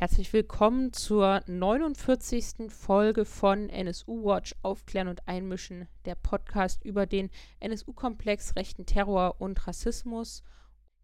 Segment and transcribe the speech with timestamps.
[0.00, 2.70] Herzlich willkommen zur 49.
[2.70, 7.28] Folge von NSU Watch Aufklären und Einmischen, der Podcast über den
[7.60, 10.42] NSU-Komplex rechten Terror und Rassismus.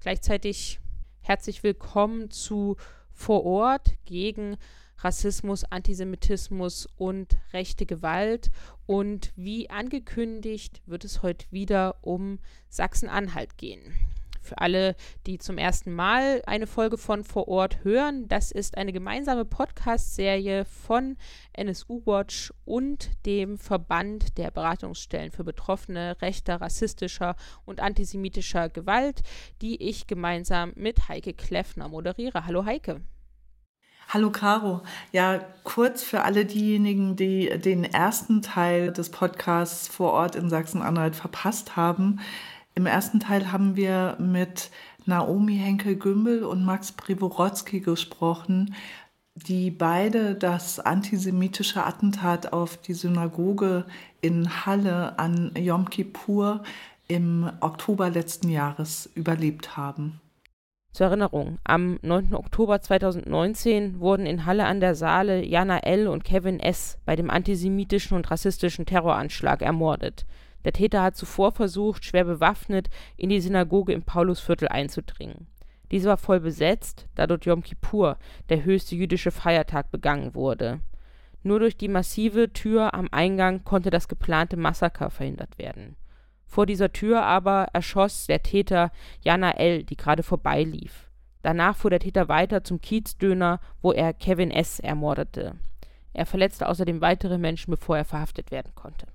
[0.01, 0.80] Gleichzeitig
[1.21, 2.79] herzlich willkommen zu
[3.12, 4.57] Vor Ort gegen
[4.97, 8.51] Rassismus, Antisemitismus und rechte Gewalt.
[8.87, 12.39] Und wie angekündigt wird es heute wieder um
[12.71, 13.93] Sachsen-Anhalt gehen.
[14.47, 14.95] Für alle,
[15.27, 20.64] die zum ersten Mal eine Folge von Vor Ort hören, das ist eine gemeinsame Podcast-Serie
[20.64, 21.17] von
[21.53, 29.23] NSU Watch und dem Verband der Beratungsstellen für Betroffene rechter, rassistischer und antisemitischer Gewalt,
[29.63, 32.47] die ich gemeinsam mit Heike Kleffner moderiere.
[32.47, 33.01] Hallo Heike.
[34.09, 34.83] Hallo Caro.
[35.11, 41.17] Ja, kurz für alle diejenigen, die den ersten Teil des Podcasts vor Ort in Sachsen-Anhalt
[41.17, 42.20] verpasst haben.
[42.77, 44.70] Im ersten Teil haben wir mit
[45.06, 48.75] Naomi Henkel-Gümbel und Max Privorotsky gesprochen,
[49.34, 53.86] die beide das antisemitische Attentat auf die Synagoge
[54.20, 56.62] in Halle an Yom Kippur
[57.09, 60.20] im Oktober letzten Jahres überlebt haben.
[60.92, 62.34] Zur Erinnerung, am 9.
[62.34, 66.08] Oktober 2019 wurden in Halle an der Saale Jana L.
[66.08, 66.98] und Kevin S.
[67.06, 70.27] bei dem antisemitischen und rassistischen Terroranschlag ermordet.
[70.67, 75.47] Der Täter hat zuvor versucht, schwer bewaffnet in die Synagoge im Paulusviertel einzudringen.
[75.92, 80.81] Diese war voll besetzt, da dort Yom Kippur, der höchste jüdische Feiertag, begangen wurde.
[81.45, 85.95] Nur durch die massive Tür am Eingang konnte das geplante Massaker verhindert werden.
[86.47, 91.08] Vor dieser Tür aber erschoss der Täter Jana L., die gerade vorbeilief.
[91.42, 94.80] Danach fuhr der Täter weiter zum Kiezdöner, wo er Kevin S.
[94.80, 95.55] ermordete.
[96.12, 99.06] Er verletzte außerdem weitere Menschen, bevor er verhaftet werden konnte.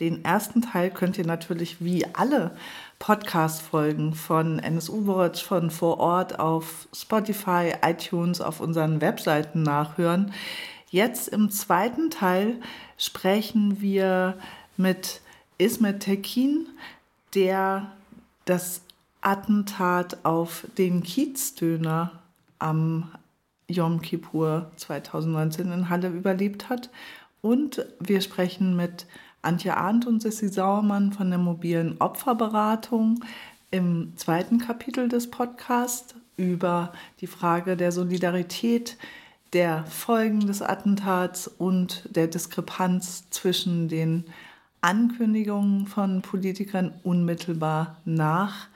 [0.00, 2.52] Den ersten Teil könnt ihr natürlich wie alle
[3.00, 10.32] Podcast-Folgen von NSU Watch von vor Ort auf Spotify, iTunes, auf unseren Webseiten nachhören.
[10.90, 12.60] Jetzt im zweiten Teil
[12.96, 14.38] sprechen wir
[14.76, 15.20] mit
[15.58, 16.66] Ismet Tekin,
[17.34, 17.90] der
[18.44, 18.82] das
[19.20, 22.12] Attentat auf den Kiezdöner
[22.60, 23.10] am
[23.66, 26.88] Yom Kippur 2019 in Halle überlebt hat.
[27.42, 29.06] Und wir sprechen mit
[29.42, 33.24] Antje Arndt und Sissi Sauermann von der mobilen Opferberatung
[33.70, 38.96] im zweiten Kapitel des Podcasts über die Frage der Solidarität,
[39.52, 44.24] der Folgen des Attentats und der Diskrepanz zwischen den
[44.80, 48.68] Ankündigungen von Politikern unmittelbar nach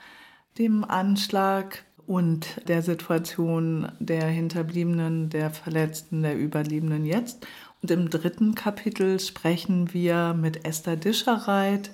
[0.59, 7.47] dem Anschlag und der Situation der Hinterbliebenen, der Verletzten, der Überlebenden jetzt
[7.83, 11.91] und im dritten Kapitel sprechen wir mit Esther Dischereit,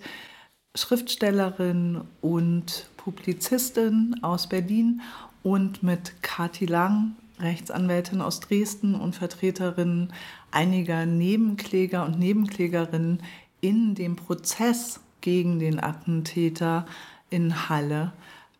[0.74, 5.00] Schriftstellerin und Publizistin aus Berlin
[5.42, 10.12] und mit Kati Lang, Rechtsanwältin aus Dresden und Vertreterin
[10.50, 13.22] einiger Nebenkläger und Nebenklägerinnen
[13.62, 16.86] in dem Prozess gegen den Attentäter
[17.30, 18.12] in Halle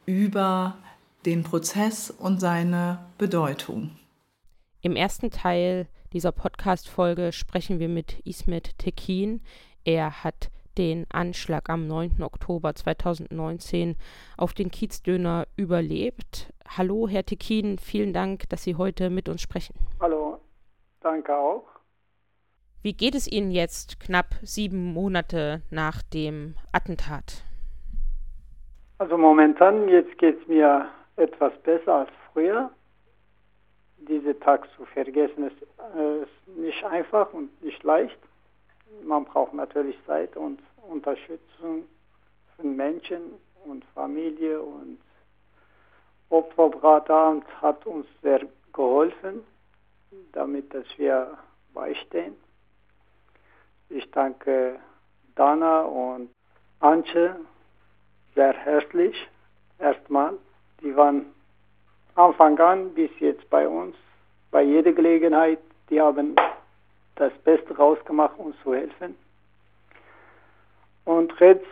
[0.07, 0.79] über
[1.27, 3.91] den Prozess und seine Bedeutung.
[4.81, 9.43] Im ersten Teil dieser Podcast-Folge sprechen wir mit Ismet Tekin.
[9.85, 12.23] Er hat den Anschlag am 9.
[12.23, 13.97] Oktober 2019
[14.37, 16.53] auf den Kiezdöner überlebt.
[16.67, 19.75] Hallo, Herr Tekin, vielen Dank, dass Sie heute mit uns sprechen.
[20.01, 20.39] Hallo,
[21.01, 21.65] danke auch.
[22.83, 27.45] Wie geht es Ihnen jetzt, knapp sieben Monate nach dem Attentat?
[28.99, 32.71] Also momentan, jetzt geht es mir etwas besser als früher
[33.99, 35.57] diese Tag zu vergessen ist,
[35.97, 38.19] äh, ist nicht einfach und nicht leicht.
[39.03, 41.85] Man braucht natürlich Zeit und Unterstützung
[42.57, 44.99] von Menschen und Familie und
[46.31, 49.45] Opferbratamt hat uns sehr geholfen,
[50.33, 51.39] damit dass wir
[51.73, 52.37] beistehen.
[53.89, 54.79] Ich danke
[55.35, 56.31] Dana und
[56.81, 57.37] Antje
[58.35, 59.17] sehr herzlich
[59.79, 60.35] erstmal.
[60.83, 61.27] Die waren
[62.19, 63.95] Anfang an bis jetzt bei uns,
[64.51, 66.35] bei jeder Gelegenheit, die haben
[67.15, 69.17] das Beste rausgemacht, uns zu helfen.
[71.05, 71.65] Und jetzt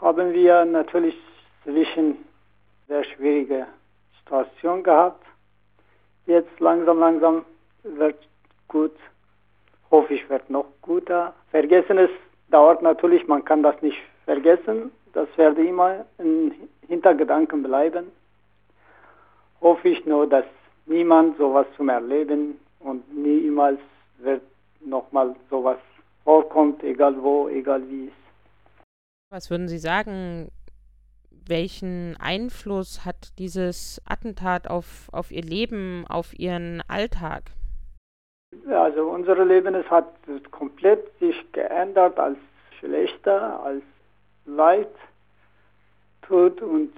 [0.00, 1.16] haben wir natürlich
[1.62, 2.24] zwischen
[2.88, 3.68] sehr schwierige
[4.18, 5.24] Situation gehabt.
[6.26, 7.44] Jetzt langsam, langsam
[7.84, 8.18] wird
[8.66, 8.96] gut.
[9.92, 11.34] Hoffe ich, wird noch guter.
[11.52, 12.08] Vergessen
[12.50, 14.90] dauert natürlich, man kann das nicht vergessen.
[15.12, 16.52] Das werde immer in
[16.88, 18.10] Hintergedanken bleiben
[19.62, 20.44] hoffe ich nur, dass
[20.86, 23.78] niemand sowas zum Erleben und niemals
[24.18, 24.42] wird
[24.84, 25.78] nochmal sowas
[26.24, 28.12] vorkommt, egal wo, egal wie es.
[29.30, 30.50] Was würden Sie sagen,
[31.30, 37.44] welchen Einfluss hat dieses Attentat auf, auf Ihr Leben, auf Ihren Alltag?
[38.68, 40.12] Also unser Leben es hat
[40.50, 42.36] komplett sich geändert als
[42.78, 43.82] schlechter, als
[44.44, 44.94] Leid
[46.22, 46.92] tut und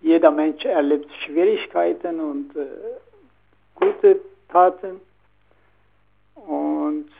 [0.00, 2.66] jeder Mensch erlebt Schwierigkeiten und äh,
[3.74, 5.00] gute Taten.
[6.34, 7.10] Und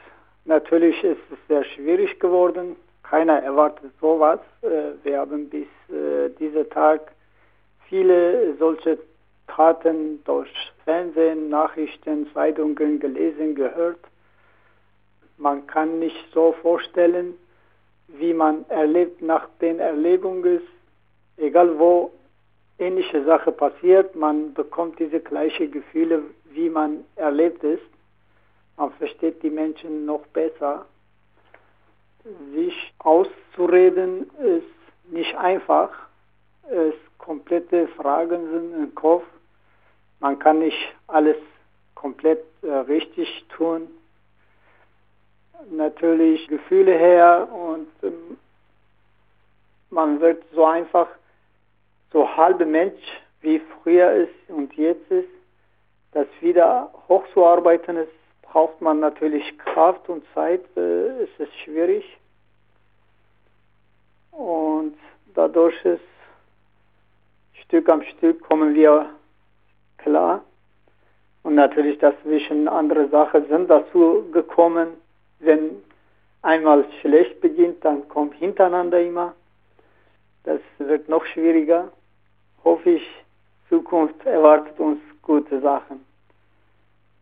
[0.44, 2.76] natürlich ist es sehr schwierig geworden.
[3.02, 4.40] Keiner erwartet sowas.
[4.62, 7.12] Äh, wir haben bis äh, dieser Tag
[7.88, 8.98] viele solche
[9.46, 10.50] Taten durch
[10.84, 13.98] Fernsehen, Nachrichten, Zeitungen gelesen, gehört.
[15.36, 17.34] Man kann nicht so vorstellen,
[18.08, 20.60] wie man erlebt nach den Erlebungen,
[21.36, 22.12] egal wo
[22.80, 27.82] ähnliche Sache passiert, man bekommt diese gleichen Gefühle, wie man erlebt ist.
[28.76, 30.86] Man versteht die Menschen noch besser.
[32.54, 35.90] Sich auszureden ist nicht einfach.
[36.70, 39.24] Es komplette Fragen sind im Kopf.
[40.20, 41.36] Man kann nicht alles
[41.94, 43.88] komplett äh, richtig tun.
[45.70, 48.38] Natürlich Gefühle her und ähm,
[49.90, 51.08] man wird so einfach
[52.12, 53.00] so halbe Mensch
[53.40, 55.28] wie früher ist und jetzt ist.
[56.12, 58.12] Das wieder hochzuarbeiten ist,
[58.42, 60.62] braucht man natürlich Kraft und Zeit.
[60.76, 61.30] Äh, es
[61.64, 62.18] schwierig.
[64.32, 64.96] Und
[65.34, 66.00] dadurch ist
[67.52, 69.10] Stück am Stück kommen wir
[69.98, 70.42] klar.
[71.42, 74.88] Und natürlich dazwischen andere Sachen sind dazu gekommen.
[75.38, 75.82] Wenn
[76.42, 79.34] einmal schlecht beginnt, dann kommt hintereinander immer.
[80.44, 81.92] Das wird noch schwieriger.
[82.64, 83.06] Hoffe ich,
[83.68, 86.04] Zukunft erwartet uns gute Sachen.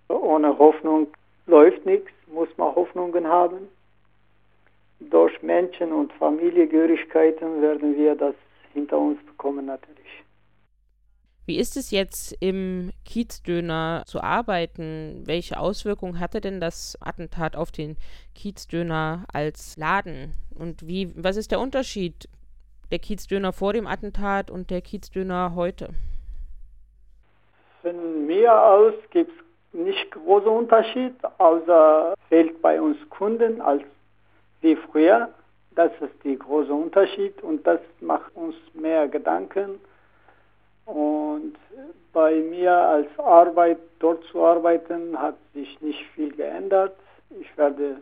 [0.08, 1.08] Ohne Hoffnung
[1.46, 3.68] läuft nichts, muss man Hoffnungen haben.
[5.00, 8.34] Durch Menschen und Familiengehörigkeiten werden wir das
[8.72, 10.24] hinter uns bekommen natürlich.
[11.46, 15.22] Wie ist es jetzt im Kiezdöner zu arbeiten?
[15.24, 17.96] Welche Auswirkungen hatte denn das Attentat auf den
[18.34, 20.34] Kiezdöner als Laden?
[20.54, 22.28] Und wie, was ist der Unterschied
[22.90, 25.90] der Kiezdöner vor dem Attentat und der Kiezdöner heute?
[27.82, 33.82] Von mir aus gibt es nicht großen Unterschied, außer fehlt bei uns Kunden als
[34.60, 35.28] wie früher.
[35.72, 39.78] Das ist der große Unterschied und das macht uns mehr Gedanken
[40.88, 41.56] und
[42.14, 46.96] bei mir als Arbeit, dort zu arbeiten, hat sich nicht viel geändert.
[47.38, 47.98] Ich werde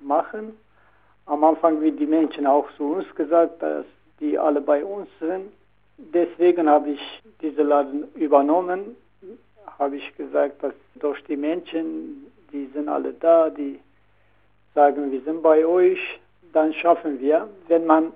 [0.00, 0.56] machen.
[1.26, 3.84] Am Anfang, wie die Menschen auch zu uns gesagt, dass
[4.20, 5.52] die alle bei uns sind.
[5.98, 8.96] Deswegen habe ich diesen Laden übernommen.
[9.78, 13.80] Habe ich gesagt, dass durch die Menschen, die sind alle da, die
[14.74, 16.00] sagen, wir sind bei euch,
[16.52, 17.48] dann schaffen wir.
[17.68, 18.12] Wenn man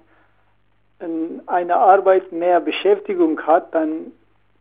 [1.47, 4.13] eine Arbeit mehr Beschäftigung hat, dann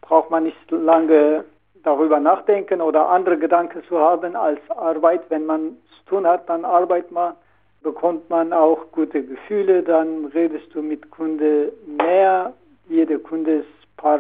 [0.02, 1.44] braucht man nicht lange
[1.84, 5.24] darüber nachdenken oder andere Gedanken zu haben als Arbeit.
[5.30, 7.34] Wenn man es tun hat, dann arbeitet man,
[7.82, 12.54] bekommt man auch gute Gefühle, dann redest du mit Kunde mehr,
[12.88, 14.20] jeder Kunde ist ein paar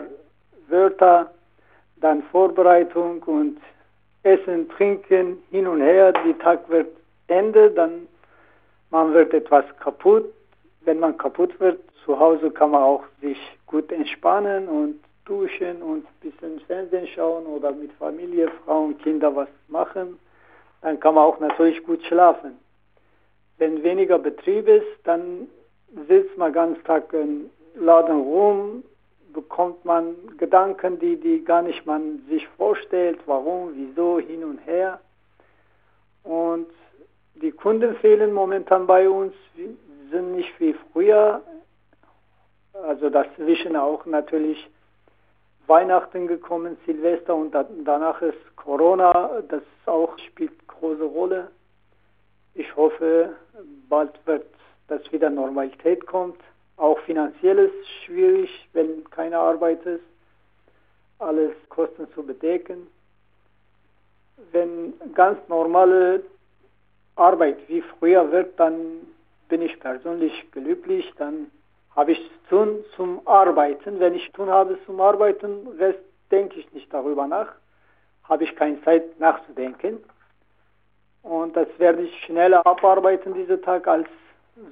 [0.67, 1.31] Wörter,
[1.97, 3.57] dann Vorbereitung und
[4.23, 6.87] Essen, Trinken, hin und her, die Tag wird
[7.27, 8.07] Ende, dann
[8.91, 10.25] man wird etwas kaputt.
[10.81, 16.05] Wenn man kaputt wird, zu Hause kann man auch sich gut entspannen und duschen und
[16.05, 20.17] ein bisschen Fernsehen schauen oder mit Familie, Frauen, Kinder was machen.
[20.81, 22.57] Dann kann man auch natürlich gut schlafen.
[23.59, 25.47] Wenn weniger Betrieb ist, dann
[26.07, 28.83] sitzt man ganz Tag im Laden rum,
[29.33, 34.99] bekommt man Gedanken, die, die gar nicht man sich vorstellt, warum, wieso, hin und her.
[36.23, 36.67] Und
[37.35, 39.33] die Kunden fehlen momentan bei uns,
[40.11, 41.41] sind nicht wie früher
[42.83, 44.69] also dazwischen auch natürlich
[45.67, 51.49] Weihnachten gekommen, Silvester und danach ist Corona, das auch spielt große Rolle.
[52.59, 53.37] Ich hoffe,
[53.87, 54.45] bald wird
[54.89, 56.41] das wieder Normalität kommt.
[56.75, 60.03] Auch finanziell ist schwierig, wenn keine Arbeit ist,
[61.19, 62.87] alles Kosten zu bedecken.
[64.51, 66.21] Wenn ganz normale
[67.15, 69.07] Arbeit wie früher wird, dann
[69.47, 71.49] bin ich persönlich glücklich, dann
[71.95, 74.01] habe ich tun zum Arbeiten.
[74.01, 75.99] Wenn ich tun habe zum Arbeiten, Rest
[76.29, 77.53] denke ich nicht darüber nach.
[78.25, 80.03] Habe ich keine Zeit nachzudenken.
[81.23, 84.07] Und das werde ich schneller abarbeiten diesen Tag als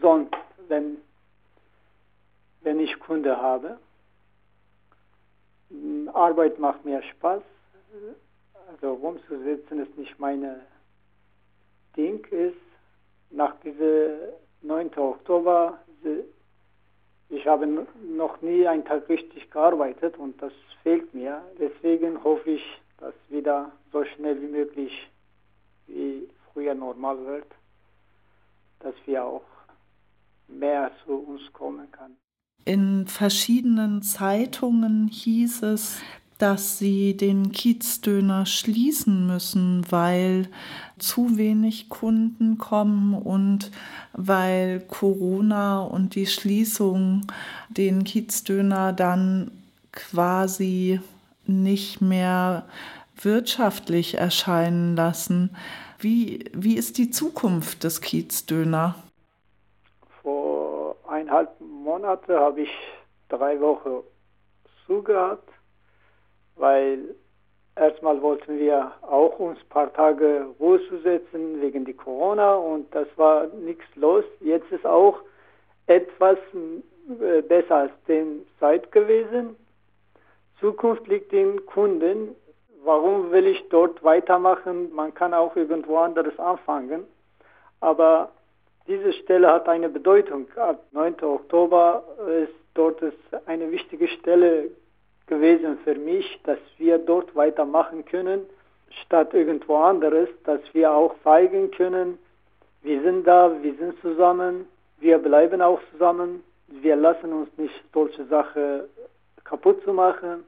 [0.01, 0.35] sonst,
[0.67, 0.97] wenn,
[2.61, 3.77] wenn ich Kunde habe.
[6.13, 7.41] Arbeit macht mir Spaß.
[8.69, 10.61] Also rumzusitzen ist nicht meine
[11.95, 12.25] Ding.
[12.31, 12.55] Ist
[13.29, 14.17] nach diesem
[14.61, 14.97] 9.
[14.97, 15.77] Oktober
[17.29, 21.41] ich habe noch nie einen Tag richtig gearbeitet und das fehlt mir.
[21.59, 25.11] Deswegen hoffe ich, dass wieder so schnell wie möglich
[25.87, 27.45] wie früher normal wird,
[28.79, 29.45] dass wir auch
[30.47, 32.13] mehr zu uns kommen kann.
[32.65, 35.99] In verschiedenen Zeitungen hieß es,
[36.39, 40.49] dass sie den Kiezdöner schließen müssen, weil
[40.97, 43.69] zu wenig Kunden kommen und
[44.13, 47.27] weil Corona und die Schließung
[47.69, 49.51] den Kiezdöner dann
[49.91, 51.01] quasi
[51.45, 52.65] nicht mehr
[53.21, 55.51] wirtschaftlich erscheinen lassen.
[55.99, 58.95] Wie, wie ist die Zukunft des Kiezdöner?
[60.21, 62.71] Vor eineinhalb Monaten habe ich
[63.29, 64.03] drei Wochen
[64.85, 65.49] zugehabt
[66.57, 67.15] weil
[67.75, 72.93] erstmal wollten wir auch uns ein paar Tage Ruhe zu setzen wegen die Corona und
[72.93, 74.23] das war nichts los.
[74.39, 75.19] Jetzt ist auch
[75.85, 76.37] etwas
[77.21, 79.55] äh, besser als den Zeit gewesen.
[80.59, 82.35] Zukunft liegt in Kunden.
[82.87, 84.95] Warum will ich dort weitermachen?
[84.95, 87.03] Man kann auch irgendwo anderes anfangen.
[87.81, 88.31] Aber
[88.87, 90.47] diese Stelle hat eine Bedeutung.
[90.55, 91.21] Ab 9.
[91.21, 92.01] Oktober
[92.45, 94.71] ist dort ist eine wichtige Stelle
[95.25, 98.45] gewesen für mich, dass wir dort weitermachen können,
[99.03, 102.17] statt irgendwo anderes, dass wir auch zeigen können,
[102.83, 104.65] wir sind da, wir sind zusammen,
[104.99, 108.83] wir bleiben auch zusammen, wir lassen uns nicht solche Sachen
[109.43, 110.45] kaputt zu machen,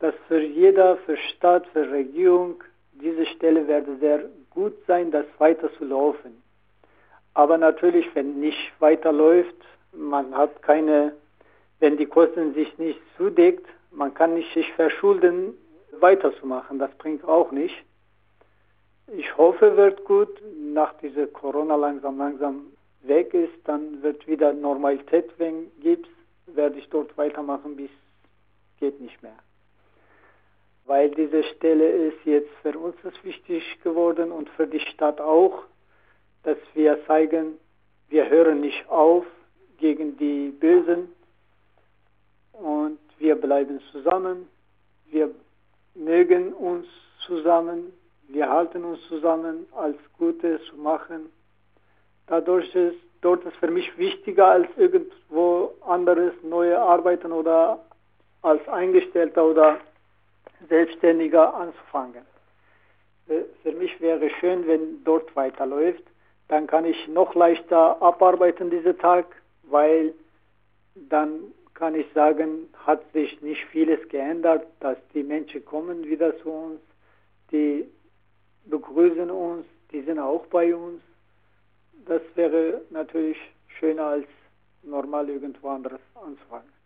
[0.00, 5.72] dass für jeder, für Stadt, für Regierung, diese Stelle werde sehr gut sein, das weiter
[5.74, 6.42] zu laufen.
[7.34, 9.54] Aber natürlich, wenn nicht weiterläuft,
[9.92, 11.12] man hat keine,
[11.78, 15.54] wenn die Kosten sich nicht zudeckt, man kann nicht sich verschulden,
[16.00, 16.78] weiterzumachen.
[16.78, 17.76] Das bringt auch nicht.
[19.16, 20.28] Ich hoffe, wird gut.
[20.72, 22.66] Nach dieser Corona langsam, langsam
[23.02, 26.08] weg ist, dann wird wieder Normalität, wenn gibt,
[26.46, 27.90] werde ich dort weitermachen, bis
[28.78, 29.36] geht nicht mehr.
[30.90, 35.62] Weil diese Stelle ist jetzt für uns wichtig geworden und für die Stadt auch,
[36.42, 37.60] dass wir zeigen,
[38.08, 39.24] wir hören nicht auf
[39.78, 41.14] gegen die Bösen
[42.54, 44.48] und wir bleiben zusammen,
[45.12, 45.30] wir
[45.94, 46.88] mögen uns
[47.24, 47.92] zusammen,
[48.26, 51.30] wir halten uns zusammen, als Gutes zu machen.
[52.26, 57.78] Dadurch ist dort ist für mich wichtiger als irgendwo anderes neue Arbeiten oder
[58.42, 59.78] als Eingestellter oder
[60.68, 62.24] Selbstständiger anzufangen.
[63.26, 66.02] Für mich wäre schön, wenn dort weiterläuft.
[66.48, 69.26] Dann kann ich noch leichter abarbeiten diesen Tag,
[69.62, 70.14] weil
[70.94, 71.40] dann
[71.74, 76.80] kann ich sagen, hat sich nicht vieles geändert, dass die Menschen kommen wieder zu uns,
[77.52, 77.88] die
[78.66, 81.00] begrüßen uns, die sind auch bei uns.
[82.06, 83.38] Das wäre natürlich
[83.78, 84.26] schöner als
[84.82, 86.79] normal irgendwo anderes anzufangen.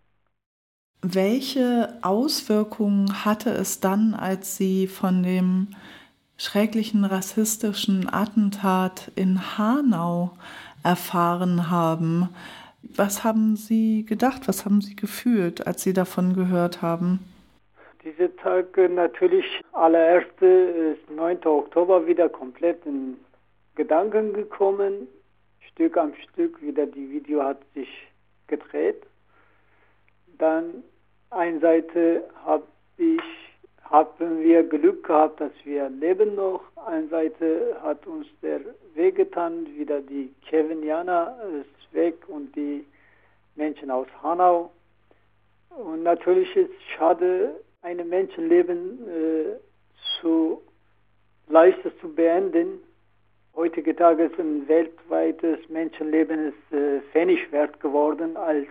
[1.06, 5.68] Welche Auswirkungen hatte es dann, als Sie von dem
[6.38, 10.30] schrecklichen rassistischen Attentat in Hanau
[10.82, 12.30] erfahren haben?
[12.96, 17.18] Was haben Sie gedacht, was haben Sie gefühlt, als Sie davon gehört haben?
[18.02, 21.44] Diese Tage natürlich, allererste ist 9.
[21.44, 23.18] Oktober wieder komplett in
[23.74, 25.06] Gedanken gekommen.
[25.70, 27.90] Stück am Stück wieder die Video hat sich
[28.46, 29.02] gedreht.
[30.38, 30.82] Dann
[31.34, 32.64] eine Seite habe
[32.96, 33.20] ich
[33.90, 36.62] haben wir Glück gehabt, dass wir leben noch.
[36.86, 38.60] Eine Seite hat uns der
[38.94, 42.84] wehgetan, wieder die Kevinianer ist weg und die
[43.54, 44.72] Menschen aus Hanau.
[45.70, 49.56] Und natürlich ist es schade, ein Menschenleben äh,
[50.20, 50.62] zu
[51.48, 52.80] leichter zu beenden.
[53.54, 58.66] Heutige Tage ist ein weltweites Menschenleben ist äh, wert geworden, als,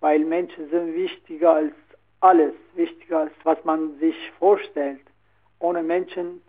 [0.00, 1.74] weil Menschen sind wichtiger als
[2.20, 5.00] alles, wichtiger als was man sich vorstellt.
[5.58, 6.42] Ohne Menschen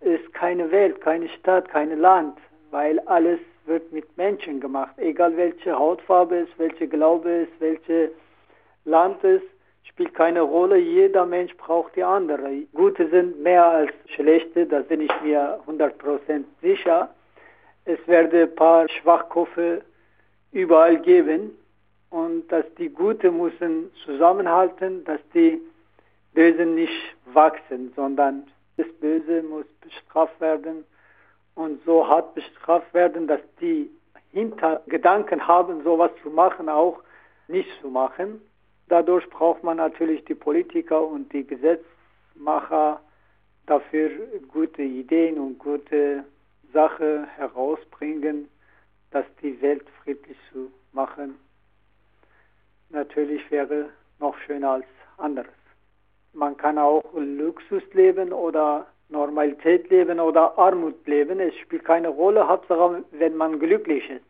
[0.00, 2.38] ist keine Welt, keine Stadt, kein Land,
[2.70, 4.98] weil alles wird mit Menschen gemacht.
[4.98, 8.10] Egal welche Hautfarbe ist, welche Glaube ist, welche
[8.84, 9.46] Land ist,
[9.84, 10.78] spielt keine Rolle.
[10.78, 12.62] Jeder Mensch braucht die andere.
[12.74, 17.14] Gute sind mehr als schlechte, da bin ich mir 100% sicher.
[17.84, 19.82] Es werde ein paar Schwachköpfe
[20.52, 21.56] überall geben
[22.10, 25.60] und dass die Gute müssen zusammenhalten, dass die
[26.34, 30.84] Bösen nicht wachsen, sondern das Böse muss bestraft werden
[31.54, 33.90] und so hart bestraft werden, dass die
[34.32, 37.00] Hintergedanken haben, sowas zu machen, auch
[37.48, 38.40] nicht zu machen.
[38.88, 43.00] Dadurch braucht man natürlich die Politiker und die Gesetzmacher
[43.66, 44.10] dafür
[44.48, 46.24] gute Ideen und gute
[46.72, 48.48] Sachen herausbringen,
[49.10, 51.34] dass die Welt friedlich zu machen
[52.90, 55.50] natürlich wäre noch schöner als anderes.
[56.32, 61.40] Man kann auch Luxus leben oder Normalität leben oder Armut leben.
[61.40, 64.24] Es spielt keine Rolle, Hauptsache, wenn man glücklich ist.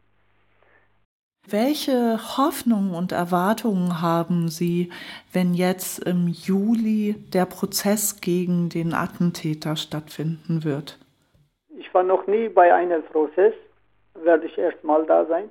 [1.48, 4.90] Welche Hoffnungen und Erwartungen haben Sie,
[5.32, 10.98] wenn jetzt im Juli der Prozess gegen den Attentäter stattfinden wird?
[11.76, 13.54] Ich war noch nie bei einem Prozess,
[14.14, 15.48] werde ich erst mal da sein.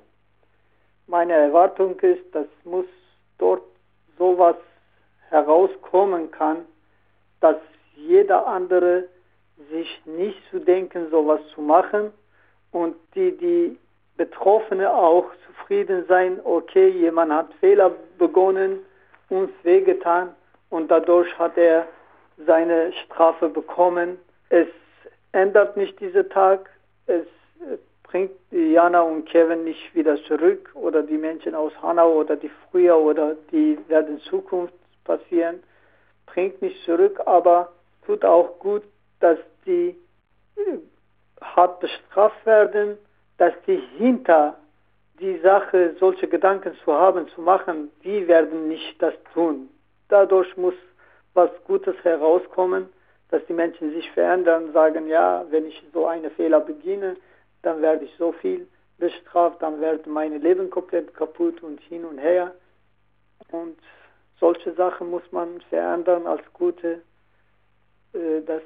[1.06, 2.86] Meine Erwartung ist, dass muss
[3.40, 3.62] dort
[4.18, 4.56] sowas
[5.30, 6.58] herauskommen kann,
[7.40, 7.56] dass
[7.96, 9.04] jeder andere
[9.70, 12.12] sich nicht zu denken, sowas zu machen
[12.72, 13.78] und die, die
[14.16, 18.80] Betroffene auch zufrieden sein, okay, jemand hat Fehler begonnen,
[19.28, 20.34] uns wehgetan
[20.68, 21.86] und dadurch hat er
[22.46, 24.18] seine Strafe bekommen.
[24.48, 24.68] Es
[25.32, 26.68] ändert nicht dieser Tag,
[27.06, 27.26] es
[28.10, 32.96] bringt Jana und Kevin nicht wieder zurück oder die Menschen aus Hanau oder die früher
[32.96, 34.74] oder die werden in Zukunft
[35.04, 35.62] passieren,
[36.26, 37.70] bringt nicht zurück, aber
[38.04, 38.82] tut auch gut,
[39.20, 39.96] dass die
[40.56, 40.78] äh,
[41.40, 42.98] hart bestraft werden,
[43.38, 44.56] dass die hinter
[45.20, 49.68] die Sache, solche Gedanken zu haben, zu machen, die werden nicht das tun.
[50.08, 50.74] Dadurch muss
[51.34, 52.88] was Gutes herauskommen,
[53.30, 57.16] dass die Menschen sich verändern, sagen, ja, wenn ich so eine Fehler beginne,
[57.62, 62.18] dann werde ich so viel bestraft, dann wird mein Leben komplett kaputt und hin und
[62.18, 62.54] her.
[63.50, 63.78] Und
[64.38, 67.02] solche Sachen muss man verändern als gute,
[68.12, 68.62] äh, dass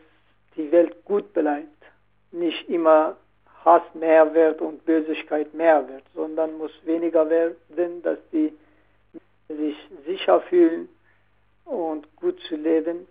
[0.56, 1.82] die Welt gut bleibt.
[2.30, 3.16] Nicht immer
[3.64, 8.52] Hass mehr wird und Bösigkeit mehr wird, sondern muss weniger werden, dass die
[9.48, 10.88] sich sicher fühlen
[11.64, 13.06] und gut zu leben.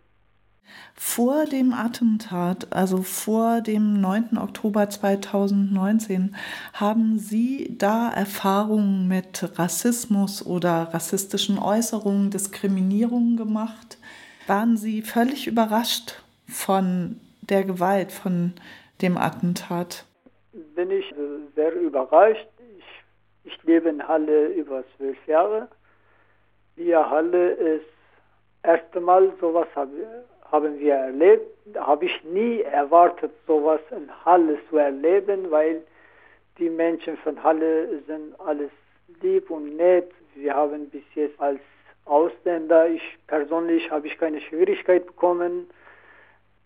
[0.95, 4.37] Vor dem Attentat, also vor dem 9.
[4.37, 6.35] Oktober 2019,
[6.73, 13.97] haben Sie da Erfahrungen mit Rassismus oder rassistischen Äußerungen, Diskriminierungen gemacht?
[14.47, 18.53] Waren Sie völlig überrascht von der Gewalt, von
[19.01, 20.05] dem Attentat?
[20.75, 21.13] Bin ich
[21.55, 22.47] sehr überrascht.
[22.77, 25.67] Ich, ich lebe in Halle über zwölf Jahre.
[26.77, 27.85] Die Halle ist
[28.63, 30.23] erste Mal sowas habe,
[30.53, 31.49] haben wir erlebt.
[31.75, 35.81] Habe ich nie erwartet, sowas in Halle zu erleben, weil
[36.59, 38.69] die Menschen von Halle sind alles
[39.21, 40.11] lieb und nett.
[40.35, 41.59] Wir haben bis jetzt als
[42.05, 45.67] Ausländer, ich persönlich habe ich keine Schwierigkeit bekommen.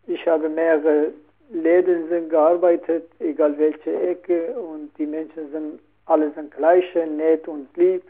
[0.05, 1.13] Ich habe mehrere
[1.49, 7.67] Läden sind gearbeitet, egal welche Ecke, und die Menschen sind alle sind gleiche, nett und
[7.77, 8.03] lieb.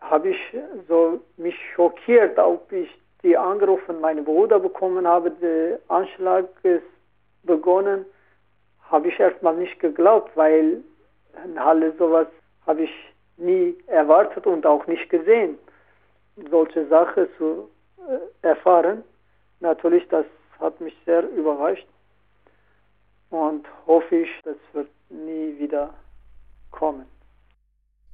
[0.00, 0.40] Habe ich
[0.88, 2.90] so mich schockiert, ob ich
[3.24, 6.84] die Anruf von Bruder bekommen habe, der Anschlag ist
[7.42, 8.04] begonnen,
[8.90, 10.84] habe ich erstmal nicht geglaubt, weil
[11.44, 12.28] in Halle sowas
[12.66, 15.58] habe ich nie erwartet und auch nicht gesehen.
[16.50, 17.70] Solche Sachen zu
[18.08, 19.02] äh, erfahren,
[19.60, 20.26] natürlich, das
[20.60, 21.86] hat mich sehr überrascht
[23.30, 25.94] und hoffe ich, das wird nie wieder
[26.70, 27.06] kommen.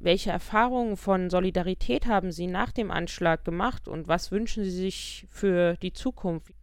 [0.02, 5.26] Welche Erfahrungen von Solidarität haben Sie nach dem Anschlag gemacht und was wünschen Sie sich
[5.30, 6.54] für die Zukunft?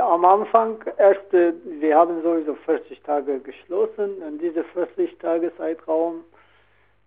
[0.00, 4.22] Am Anfang, erst, wir haben sowieso 40 Tage geschlossen.
[4.26, 6.24] In diesem 40 Tage Zeitraum,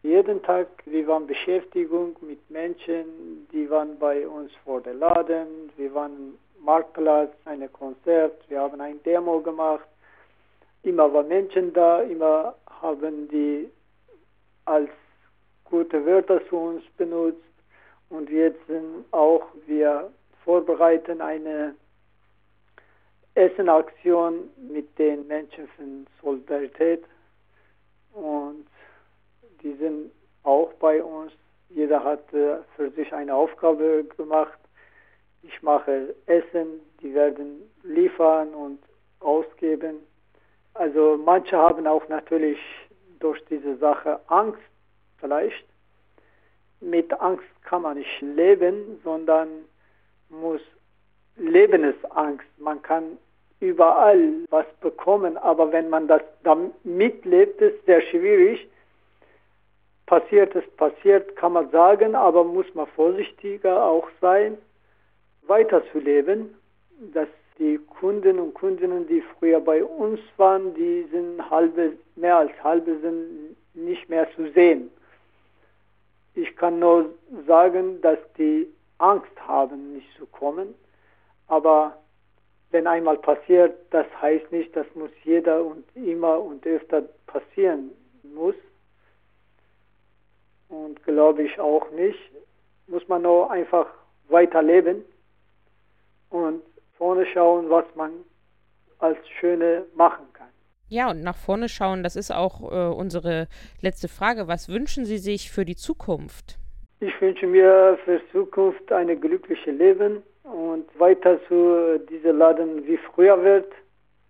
[0.04, 5.91] jeden Tag, wir waren Beschäftigung mit Menschen, die waren bei uns vor der Laden, wir
[5.95, 9.88] waren Marktplatz, ein Konzert, wir haben ein Demo gemacht.
[10.84, 13.71] Immer waren Menschen da, immer haben die
[14.65, 14.89] als
[15.71, 17.41] gute Wörter zu uns benutzt.
[18.10, 20.12] Und jetzt sind auch wir
[20.45, 21.73] vorbereiten eine
[23.34, 27.03] Essenaktion mit den Menschen von Solidarität.
[28.13, 28.67] Und
[29.63, 30.12] die sind
[30.43, 31.31] auch bei uns.
[31.69, 34.60] Jeder hat für sich eine Aufgabe gemacht
[35.43, 38.79] ich mache Essen, die werden liefern und
[39.19, 39.97] ausgeben.
[40.73, 42.60] Also manche haben auch natürlich
[43.19, 44.60] durch diese Sache Angst
[45.21, 45.65] vielleicht.
[46.81, 49.47] Mit Angst kann man nicht leben, sondern
[50.29, 50.62] muss
[51.38, 52.47] Leben ist Angst.
[52.57, 53.17] Man kann
[53.60, 58.67] überall was bekommen, aber wenn man das damit lebt, ist sehr schwierig.
[60.07, 64.57] Passiert es passiert, kann man sagen, aber muss man vorsichtiger auch sein
[65.47, 66.53] weiterzuleben,
[67.13, 67.27] dass
[67.60, 72.99] die Kunden und Kundinnen, die früher bei uns waren, die sind halbe, mehr als halbe
[72.99, 74.89] sind nicht mehr zu sehen.
[76.34, 77.13] Ich kann nur
[77.46, 78.67] sagen, dass die
[78.98, 80.74] Angst haben, nicht zu kommen.
[81.48, 81.98] Aber
[82.70, 87.91] wenn einmal passiert, das heißt nicht, das muss jeder und immer und öfter passieren
[88.24, 88.56] muss.
[90.70, 92.20] Und glaube ich auch nicht.
[92.88, 93.88] muss man nur einfach
[94.28, 95.04] weiterleben
[96.30, 96.62] und
[96.98, 98.12] vorne schauen, was man
[99.00, 100.51] als Schöne machen kann.
[100.91, 103.47] Ja, und nach vorne schauen, das ist auch äh, unsere
[103.82, 104.49] letzte Frage.
[104.49, 106.60] Was wünschen Sie sich für die Zukunft?
[106.99, 112.97] Ich wünsche mir für die Zukunft ein glückliches Leben und weiter zu diesem Laden wie
[112.97, 113.71] früher wird.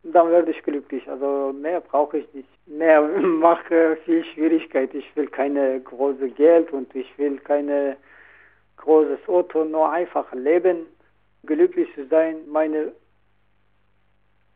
[0.04, 1.10] Dann werde ich glücklich.
[1.10, 2.50] Also mehr brauche ich nicht.
[2.68, 3.02] Mehr
[3.48, 4.94] mache viel Schwierigkeit.
[4.94, 7.98] Ich will keine große Geld und ich will keine
[8.78, 10.86] großes Auto, nur einfach leben,
[11.44, 12.92] glücklich zu sein, meine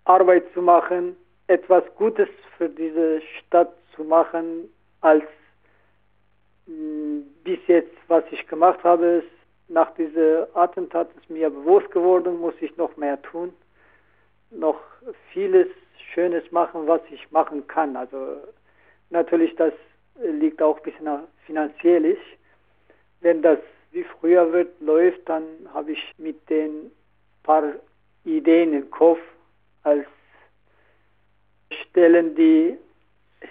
[0.03, 1.15] Arbeit zu machen
[1.47, 4.69] etwas Gutes für diese Stadt zu machen,
[5.01, 5.23] als
[6.65, 9.23] mh, bis jetzt, was ich gemacht habe,
[9.67, 13.53] nach diesem Attentat ist mir bewusst geworden, muss ich noch mehr tun,
[14.51, 14.79] noch
[15.31, 15.67] vieles
[16.13, 17.95] Schönes machen, was ich machen kann.
[17.95, 18.37] Also
[19.09, 19.73] natürlich, das
[20.21, 22.17] liegt auch ein bisschen finanziell.
[23.21, 23.59] Wenn das
[23.91, 26.91] wie früher wird, läuft, dann habe ich mit den
[27.43, 27.73] paar
[28.23, 29.19] Ideen im Kopf
[29.83, 30.05] als
[31.71, 32.77] Stellen, die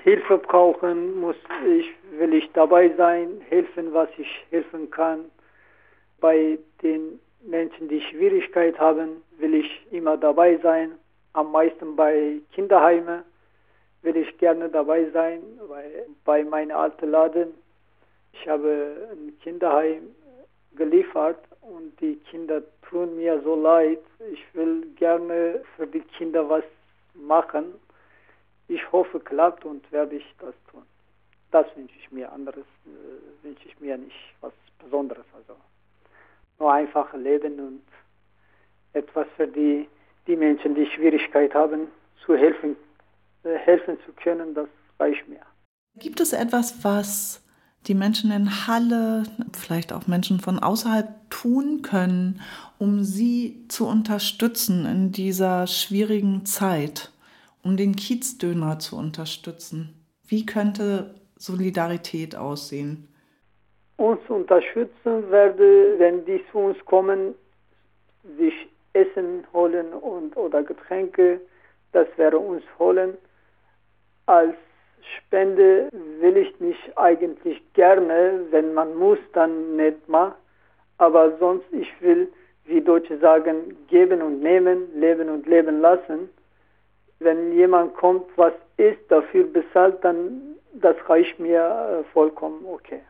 [0.02, 5.26] Hilfe brauchen, muss ich, will ich dabei sein, helfen, was ich helfen kann.
[6.20, 10.92] Bei den Menschen, die Schwierigkeit haben, will ich immer dabei sein.
[11.32, 13.22] Am meisten bei Kinderheimen
[14.02, 17.54] will ich gerne dabei sein, weil bei meinem alten Laden,
[18.32, 20.14] ich habe ein Kinderheim
[20.76, 24.00] geliefert und die Kinder tun mir so leid.
[24.32, 26.64] Ich will gerne für die Kinder was
[27.14, 27.74] machen
[28.68, 30.82] ich hoffe, klappt und werde ich das tun.
[31.50, 32.32] Das wünsche ich mir.
[32.32, 35.26] Anderes äh, wünsche ich mir nicht was Besonderes.
[35.34, 35.56] Also
[36.58, 37.82] nur einfach leben und
[38.92, 39.88] etwas für die,
[40.26, 41.88] die Menschen, die Schwierigkeit haben,
[42.24, 42.76] zu helfen,
[43.44, 45.40] äh, helfen zu können, das reicht mir.
[45.96, 47.44] Gibt es etwas, was
[47.86, 52.40] die Menschen in Halle, vielleicht auch Menschen von außerhalb tun können,
[52.78, 57.10] um sie zu unterstützen in dieser schwierigen Zeit?
[57.64, 59.94] Um den Kiezdöner zu unterstützen?
[60.26, 63.08] Wie könnte Solidarität aussehen?
[63.96, 67.34] Uns unterstützen werde, wenn die zu uns kommen,
[68.38, 68.54] sich
[68.92, 71.40] Essen holen und, oder Getränke,
[71.92, 73.14] das wäre uns holen.
[74.26, 74.54] Als
[75.16, 80.34] Spende will ich nicht eigentlich gerne, wenn man muss, dann nicht mal.
[80.98, 82.28] Aber sonst, ich will,
[82.64, 86.28] wie Deutsche sagen, geben und nehmen, leben und leben lassen
[87.24, 93.00] wenn jemand kommt, was ist, dafür bezahlt, dann das reicht mir äh, vollkommen okay.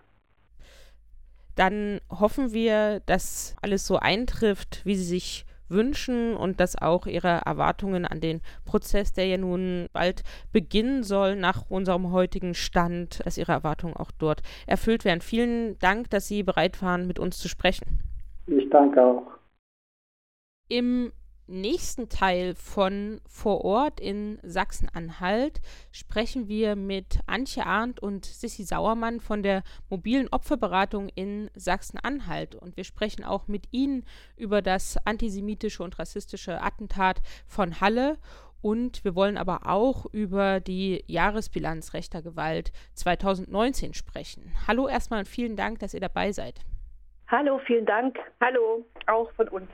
[1.57, 7.43] Dann hoffen wir, dass alles so eintrifft, wie Sie sich wünschen und dass auch Ihre
[7.47, 10.23] Erwartungen an den Prozess, der ja nun bald
[10.53, 15.21] beginnen soll nach unserem heutigen Stand, dass Ihre Erwartungen auch dort erfüllt werden.
[15.21, 18.01] Vielen Dank, dass Sie bereit waren, mit uns zu sprechen.
[18.47, 19.27] Ich danke auch.
[20.69, 21.13] Im
[21.47, 25.61] nächsten Teil von Vor Ort in Sachsen-Anhalt
[25.93, 32.55] sprechen wir mit Antje Arndt und Sissi Sauermann von der mobilen Opferberatung in Sachsen-Anhalt.
[32.55, 34.05] Und wir sprechen auch mit ihnen
[34.37, 38.19] über das antisemitische und rassistische Attentat von Halle.
[38.63, 44.55] Und wir wollen aber auch über die Jahresbilanz rechter Gewalt 2019 sprechen.
[44.67, 46.61] Hallo erstmal und vielen Dank, dass ihr dabei seid.
[47.29, 48.17] Hallo, vielen Dank.
[48.41, 49.69] Hallo, auch von uns.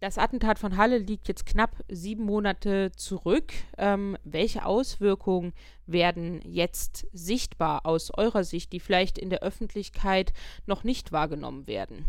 [0.00, 3.52] Das Attentat von Halle liegt jetzt knapp sieben Monate zurück.
[3.76, 5.52] Ähm, welche Auswirkungen
[5.86, 10.32] werden jetzt sichtbar aus eurer Sicht, die vielleicht in der Öffentlichkeit
[10.66, 12.06] noch nicht wahrgenommen werden?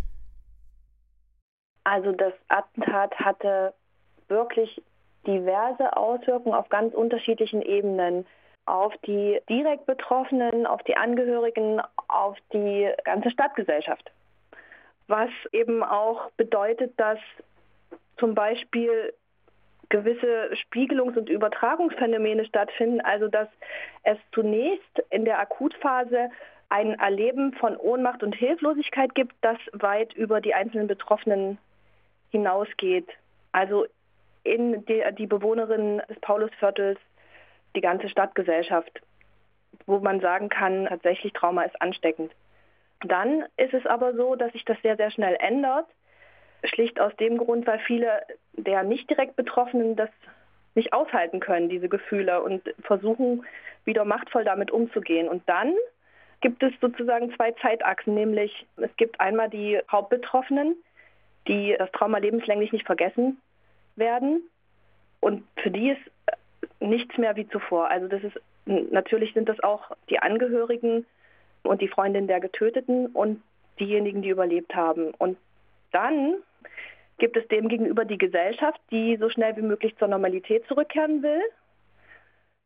[1.83, 3.73] Also das Attentat hatte
[4.29, 4.81] wirklich
[5.27, 8.25] diverse Auswirkungen auf ganz unterschiedlichen Ebenen.
[8.67, 14.11] Auf die direkt Betroffenen, auf die Angehörigen, auf die ganze Stadtgesellschaft.
[15.07, 17.19] Was eben auch bedeutet, dass
[18.21, 19.13] zum Beispiel
[19.89, 23.49] gewisse Spiegelungs- und Übertragungsphänomene stattfinden, also dass
[24.03, 26.29] es zunächst in der Akutphase
[26.69, 31.57] ein Erleben von Ohnmacht und Hilflosigkeit gibt, das weit über die einzelnen Betroffenen
[32.29, 33.09] hinausgeht.
[33.51, 33.85] Also
[34.43, 36.99] in die, die Bewohnerinnen des Paulusviertels,
[37.75, 39.01] die ganze Stadtgesellschaft,
[39.87, 42.31] wo man sagen kann, tatsächlich Trauma ist ansteckend.
[43.01, 45.87] Dann ist es aber so, dass sich das sehr, sehr schnell ändert
[46.63, 48.21] Schlicht aus dem Grund, weil viele
[48.53, 50.09] der nicht direkt Betroffenen das
[50.75, 53.45] nicht aushalten können, diese Gefühle, und versuchen
[53.83, 55.27] wieder machtvoll damit umzugehen.
[55.27, 55.73] Und dann
[56.41, 60.75] gibt es sozusagen zwei Zeitachsen, nämlich es gibt einmal die Hauptbetroffenen,
[61.47, 63.41] die das Trauma lebenslänglich nicht vergessen
[63.95, 64.43] werden.
[65.19, 66.41] Und für die ist
[66.79, 67.89] nichts mehr wie zuvor.
[67.89, 71.05] Also das ist natürlich sind das auch die Angehörigen
[71.63, 73.41] und die Freundin der Getöteten und
[73.79, 75.11] diejenigen, die überlebt haben.
[75.17, 75.37] Und
[75.91, 76.35] dann
[77.17, 81.41] gibt es dem gegenüber die Gesellschaft, die so schnell wie möglich zur Normalität zurückkehren will,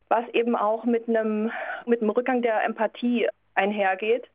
[0.08, 1.52] was eben auch mit einem,
[1.86, 4.30] mit einem Rückgang der Empathie einhergeht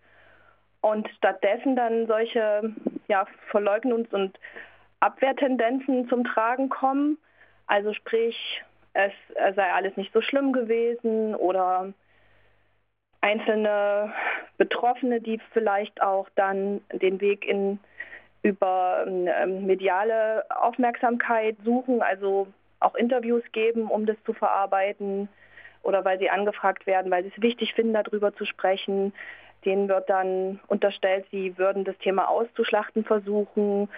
[0.81, 2.75] und stattdessen dann solche
[3.09, 4.39] ja, Verleugnungs- und
[5.01, 7.19] Abwehrtendenzen zum Tragen kommen.
[7.67, 9.13] Also sprich, es
[9.55, 11.93] sei alles nicht so schlimm gewesen oder
[13.21, 14.13] einzelne
[14.59, 17.79] Betroffene, die vielleicht auch dann den Weg in
[18.43, 22.47] über ähm, mediale Aufmerksamkeit suchen, also
[22.81, 25.29] auch Interviews geben, um das zu verarbeiten
[25.83, 29.13] oder weil sie angefragt werden, weil sie es wichtig finden, darüber zu sprechen.
[29.65, 33.89] Denen wird dann unterstellt, sie würden das Thema auszuschlachten versuchen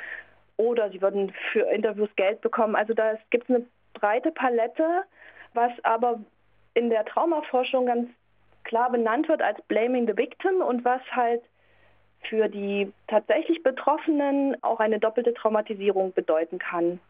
[0.57, 2.75] oder sie würden für Interviews Geld bekommen.
[2.75, 5.05] Also da gibt es eine breite Palette,
[5.55, 6.21] was aber
[6.75, 8.09] in der Traumaforschung ganz
[8.65, 11.43] klar benannt wird als Blaming the Victim und was halt
[12.29, 17.01] für die tatsächlich Betroffenen auch eine doppelte Traumatisierung bedeuten kann.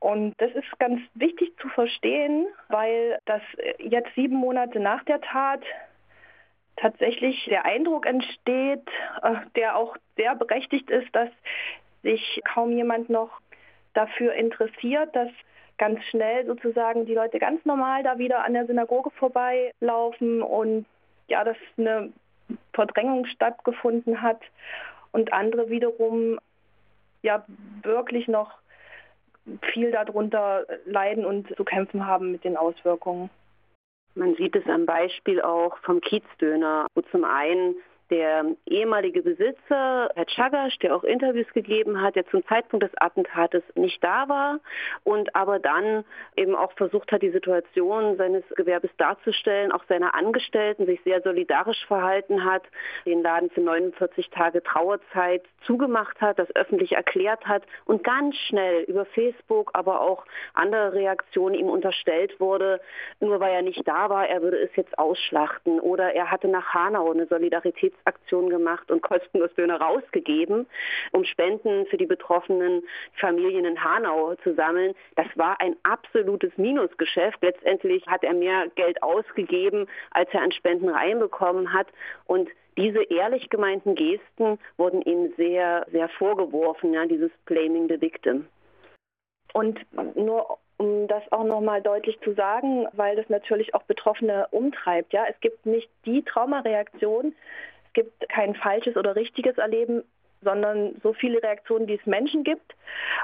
[0.00, 3.42] Und das ist ganz wichtig zu verstehen, weil das
[3.78, 5.62] jetzt sieben Monate nach der Tat
[6.76, 8.88] tatsächlich der Eindruck entsteht,
[9.22, 11.28] äh, der auch sehr berechtigt ist, dass
[12.02, 13.30] sich kaum jemand noch
[13.92, 15.28] dafür interessiert, dass
[15.76, 20.86] ganz schnell sozusagen die Leute ganz normal da wieder an der Synagoge vorbeilaufen und
[21.28, 22.12] ja, dass eine
[22.72, 24.40] Verdrängung stattgefunden hat
[25.12, 26.38] und andere wiederum
[27.22, 27.44] ja
[27.82, 28.52] wirklich noch
[29.72, 33.30] viel darunter leiden und zu kämpfen haben mit den Auswirkungen.
[34.14, 37.76] Man sieht es am Beispiel auch vom Kiezdöner, wo zum einen
[38.10, 43.62] der ehemalige Besitzer, Herr Chagasch, der auch Interviews gegeben hat, der zum Zeitpunkt des Attentates
[43.74, 44.60] nicht da war
[45.04, 46.04] und aber dann
[46.36, 51.84] eben auch versucht hat, die Situation seines Gewerbes darzustellen, auch seine Angestellten sich sehr solidarisch
[51.86, 52.62] verhalten hat,
[53.06, 58.82] den Laden für 49 Tage Trauerzeit zugemacht hat, das öffentlich erklärt hat und ganz schnell
[58.84, 62.80] über Facebook, aber auch andere Reaktionen ihm unterstellt wurde,
[63.20, 65.80] nur weil er nicht da war, er würde es jetzt ausschlachten.
[65.80, 70.66] Oder er hatte nach Hanau eine Solidaritäts Aktion gemacht und kostenlos Döner rausgegeben,
[71.12, 72.82] um Spenden für die betroffenen
[73.14, 74.94] Familien in Hanau zu sammeln.
[75.16, 77.38] Das war ein absolutes Minusgeschäft.
[77.42, 81.86] Letztendlich hat er mehr Geld ausgegeben, als er an Spenden reinbekommen hat.
[82.26, 88.46] Und diese ehrlich gemeinten Gesten wurden ihm sehr, sehr vorgeworfen, ja, dieses Blaming the Victim.
[89.52, 89.80] Und
[90.16, 95.12] nur um das auch nochmal deutlich zu sagen, weil das natürlich auch Betroffene umtreibt.
[95.12, 97.34] Ja, es gibt nicht die Traumareaktion,
[97.90, 100.04] es gibt kein falsches oder richtiges Erleben,
[100.42, 102.74] sondern so viele Reaktionen, die es Menschen gibt.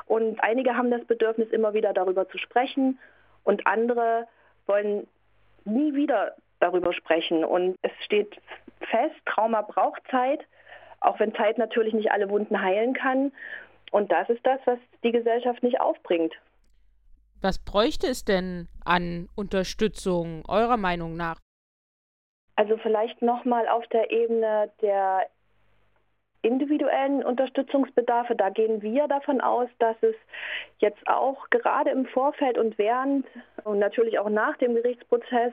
[0.07, 2.98] Und einige haben das Bedürfnis, immer wieder darüber zu sprechen
[3.44, 4.26] und andere
[4.66, 5.07] wollen
[5.64, 7.44] nie wieder darüber sprechen.
[7.44, 8.37] Und es steht
[8.90, 10.40] fest, Trauma braucht Zeit,
[11.00, 13.33] auch wenn Zeit natürlich nicht alle Wunden heilen kann.
[13.92, 16.35] Und das ist das, was die Gesellschaft nicht aufbringt.
[17.40, 21.38] Was bräuchte es denn an Unterstützung eurer Meinung nach?
[22.57, 25.27] Also vielleicht nochmal auf der Ebene der
[26.42, 28.35] individuellen Unterstützungsbedarfe.
[28.37, 30.14] Da gehen wir davon aus, dass es
[30.79, 33.27] jetzt auch gerade im Vorfeld und während
[33.64, 35.53] und natürlich auch nach dem Gerichtsprozess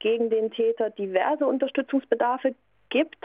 [0.00, 2.54] gegen den Täter diverse Unterstützungsbedarfe
[2.88, 3.24] gibt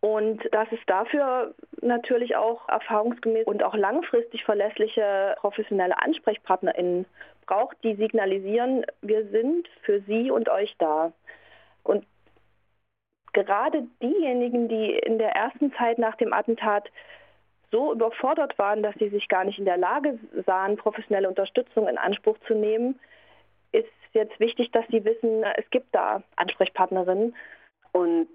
[0.00, 7.04] und dass es dafür natürlich auch erfahrungsgemäß und auch langfristig verlässliche professionelle AnsprechpartnerInnen
[7.46, 11.12] braucht, die signalisieren, wir sind für Sie und euch da.
[11.82, 12.06] Und
[13.32, 16.90] gerade diejenigen, die in der ersten Zeit nach dem Attentat
[17.70, 21.98] so überfordert waren, dass sie sich gar nicht in der Lage sahen, professionelle Unterstützung in
[21.98, 22.98] Anspruch zu nehmen,
[23.72, 27.36] ist jetzt wichtig, dass sie wissen, es gibt da Ansprechpartnerinnen.
[27.92, 28.28] Und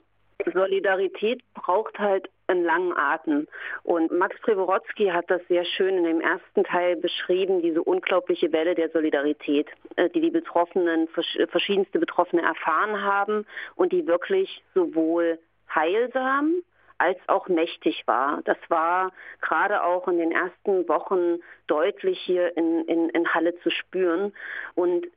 [0.51, 3.47] Solidarität braucht halt einen langen Atem.
[3.83, 8.75] Und Max Preworodzki hat das sehr schön in dem ersten Teil beschrieben, diese unglaubliche Welle
[8.75, 11.07] der Solidarität, äh, die die Betroffenen,
[11.49, 15.39] verschiedenste Betroffene erfahren haben und die wirklich sowohl
[15.73, 16.55] heilsam
[16.97, 18.41] als auch mächtig war.
[18.45, 19.11] Das war
[19.41, 24.33] gerade auch in den ersten Wochen deutlich hier in, in, in Halle zu spüren.
[24.75, 25.07] Und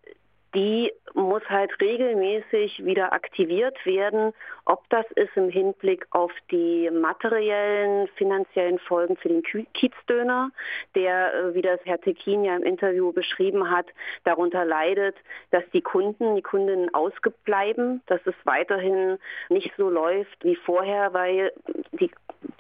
[0.57, 4.33] die muss halt regelmäßig wieder aktiviert werden.
[4.65, 10.51] Ob das ist im Hinblick auf die materiellen, finanziellen Folgen für den Kiezdöner,
[10.95, 13.87] der, äh, wie das Herr Tekin ja im Interview beschrieben hat,
[14.25, 15.17] darunter leidet,
[15.51, 19.19] dass die Kunden, die Kundinnen ausgebleiben, dass es weiterhin
[19.51, 21.53] nicht so läuft wie vorher, weil
[21.93, 22.11] die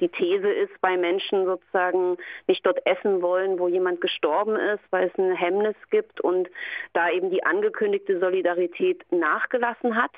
[0.01, 5.09] die These ist bei Menschen sozusagen nicht dort essen wollen, wo jemand gestorben ist, weil
[5.09, 6.49] es ein Hemmnis gibt und
[6.93, 10.13] da eben die angekündigte Solidarität nachgelassen hat.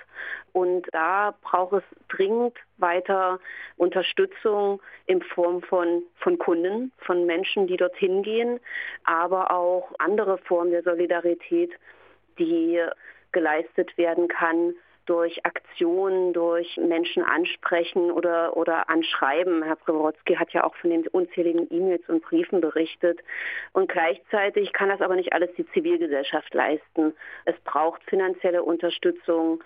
[0.53, 3.39] Und da braucht es dringend weiter
[3.77, 8.61] Unterstützung in Form von, von Kunden, von Menschen, die dorthin gehen,
[9.05, 11.73] aber auch andere Formen der Solidarität,
[12.39, 12.81] die
[13.33, 14.75] geleistet werden kann
[15.09, 19.63] durch Aktionen, durch Menschen ansprechen oder, oder anschreiben.
[19.63, 23.21] Herr Preworodzki hat ja auch von den unzähligen E-Mails und Briefen berichtet.
[23.73, 27.15] Und gleichzeitig kann das aber nicht alles die Zivilgesellschaft leisten.
[27.47, 29.63] Es braucht finanzielle Unterstützung,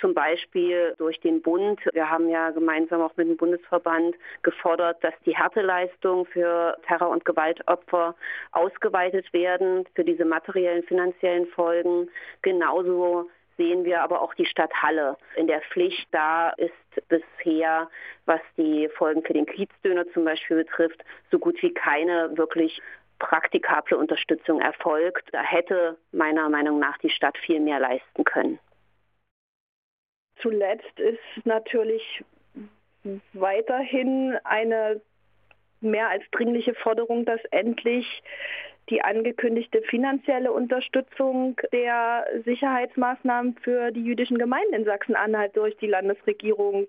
[0.00, 1.78] zum Beispiel durch den Bund.
[1.92, 7.24] Wir haben ja gemeinsam auch mit dem Bundesverband gefordert, dass die Härteleistungen für Terror- und
[7.24, 8.14] Gewaltopfer
[8.52, 12.08] ausgeweitet werden für diese materiellen finanziellen Folgen.
[12.42, 13.28] Genauso
[13.60, 16.08] sehen wir aber auch die Stadt Halle in der Pflicht.
[16.12, 16.72] Da ist
[17.08, 17.90] bisher,
[18.24, 22.80] was die Folgen für den Kiezdöner zum Beispiel betrifft, so gut wie keine wirklich
[23.18, 25.28] praktikable Unterstützung erfolgt.
[25.32, 28.58] Da hätte meiner Meinung nach die Stadt viel mehr leisten können.
[30.40, 32.24] Zuletzt ist natürlich
[33.34, 35.02] weiterhin eine
[35.82, 38.22] mehr als dringliche Forderung, dass endlich
[38.90, 46.88] die angekündigte finanzielle Unterstützung der Sicherheitsmaßnahmen für die jüdischen Gemeinden in Sachsen-Anhalt durch die Landesregierung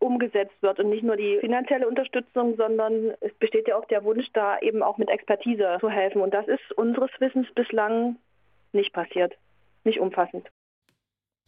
[0.00, 0.80] umgesetzt wird.
[0.80, 4.82] Und nicht nur die finanzielle Unterstützung, sondern es besteht ja auch der Wunsch, da eben
[4.82, 6.20] auch mit Expertise zu helfen.
[6.20, 8.16] Und das ist unseres Wissens bislang
[8.72, 9.36] nicht passiert,
[9.84, 10.48] nicht umfassend.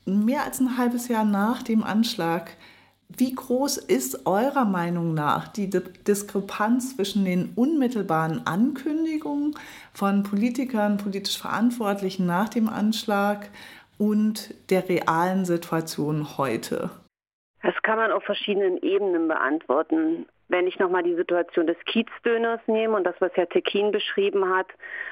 [0.04, 2.50] Mehr als ein halbes Jahr nach dem Anschlag
[3.16, 9.54] wie groß ist eurer Meinung nach die Diskrepanz zwischen den unmittelbaren Ankündigungen
[9.92, 13.48] von Politikern, politisch Verantwortlichen nach dem Anschlag
[13.98, 16.90] und der realen Situation heute?
[17.62, 20.26] Das kann man auf verschiedenen Ebenen beantworten.
[20.48, 24.66] Wenn ich nochmal die Situation des Kiezdöners nehme und das, was Herr Tekin beschrieben hat,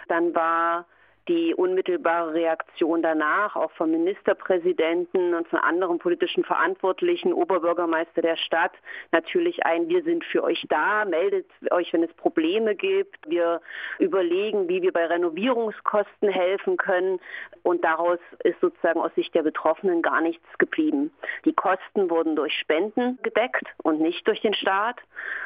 [0.09, 0.87] dann war
[1.31, 8.73] die unmittelbare Reaktion danach, auch vom Ministerpräsidenten und von anderen politischen Verantwortlichen, Oberbürgermeister der Stadt,
[9.13, 13.17] natürlich ein, wir sind für euch da, meldet euch, wenn es Probleme gibt.
[13.31, 13.61] Wir
[14.01, 17.21] überlegen, wie wir bei Renovierungskosten helfen können.
[17.63, 21.13] Und daraus ist sozusagen aus Sicht der Betroffenen gar nichts geblieben.
[21.45, 24.97] Die Kosten wurden durch Spenden gedeckt und nicht durch den Staat.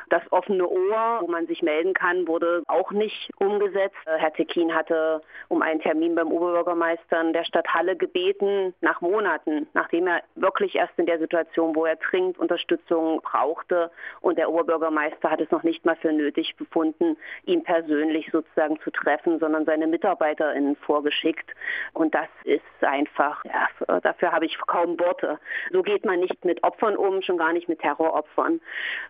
[0.08, 3.96] Das offene Ohr, wo man sich melden kann, wurde auch nicht umgesetzt.
[4.06, 9.66] Herr Tekin hatte um ein einen Termin beim Oberbürgermeister der Stadt Halle gebeten, nach Monaten,
[9.74, 15.30] nachdem er wirklich erst in der Situation, wo er dringend Unterstützung brauchte und der Oberbürgermeister
[15.30, 19.88] hat es noch nicht mal für nötig befunden, ihn persönlich sozusagen zu treffen, sondern seine
[19.88, 21.50] MitarbeiterInnen vorgeschickt.
[21.92, 25.40] Und das ist einfach, ja, dafür habe ich kaum Worte.
[25.72, 28.60] So geht man nicht mit Opfern um, schon gar nicht mit Terroropfern.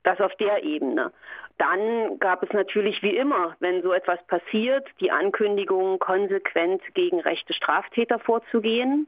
[0.02, 1.12] Das auf der Ebene.
[1.58, 6.43] Dann gab es natürlich wie immer, wenn so etwas passiert, die Ankündigung, konsequent
[6.94, 9.06] gegen rechte Straftäter vorzugehen.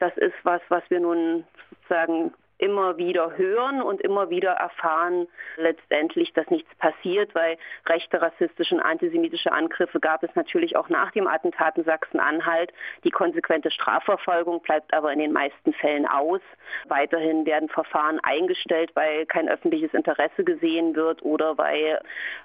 [0.00, 6.32] Das ist was, was wir nun sozusagen immer wieder hören und immer wieder erfahren letztendlich,
[6.32, 11.26] dass nichts passiert, weil rechte, rassistische und antisemitische Angriffe gab es natürlich auch nach dem
[11.26, 12.72] Attentat in Sachsen-Anhalt.
[13.02, 16.40] Die konsequente Strafverfolgung bleibt aber in den meisten Fällen aus.
[16.86, 22.00] Weiterhin werden Verfahren eingestellt, weil kein öffentliches Interesse gesehen wird oder weil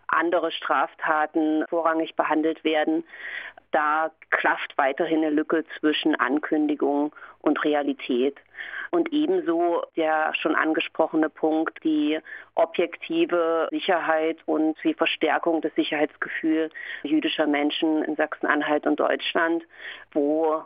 [0.07, 3.03] andere Straftaten vorrangig behandelt werden.
[3.71, 8.37] Da klafft weiterhin eine Lücke zwischen Ankündigung und Realität.
[8.91, 12.19] Und ebenso der schon angesprochene Punkt, die
[12.55, 16.71] objektive Sicherheit und die Verstärkung des Sicherheitsgefühls
[17.03, 19.63] jüdischer Menschen in Sachsen-Anhalt und Deutschland,
[20.13, 20.63] wo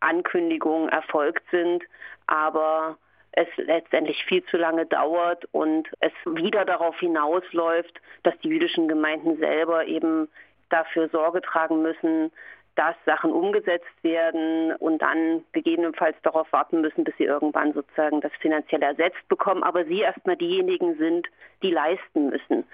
[0.00, 1.84] Ankündigungen erfolgt sind,
[2.26, 2.96] aber
[3.32, 9.38] es letztendlich viel zu lange dauert und es wieder darauf hinausläuft, dass die jüdischen Gemeinden
[9.38, 10.28] selber eben
[10.70, 12.30] dafür Sorge tragen müssen,
[12.78, 18.30] dass Sachen umgesetzt werden und dann gegebenenfalls darauf warten müssen, bis sie irgendwann sozusagen das
[18.40, 21.26] finanziell ersetzt bekommen, aber sie erstmal diejenigen sind,
[21.64, 22.64] die leisten müssen,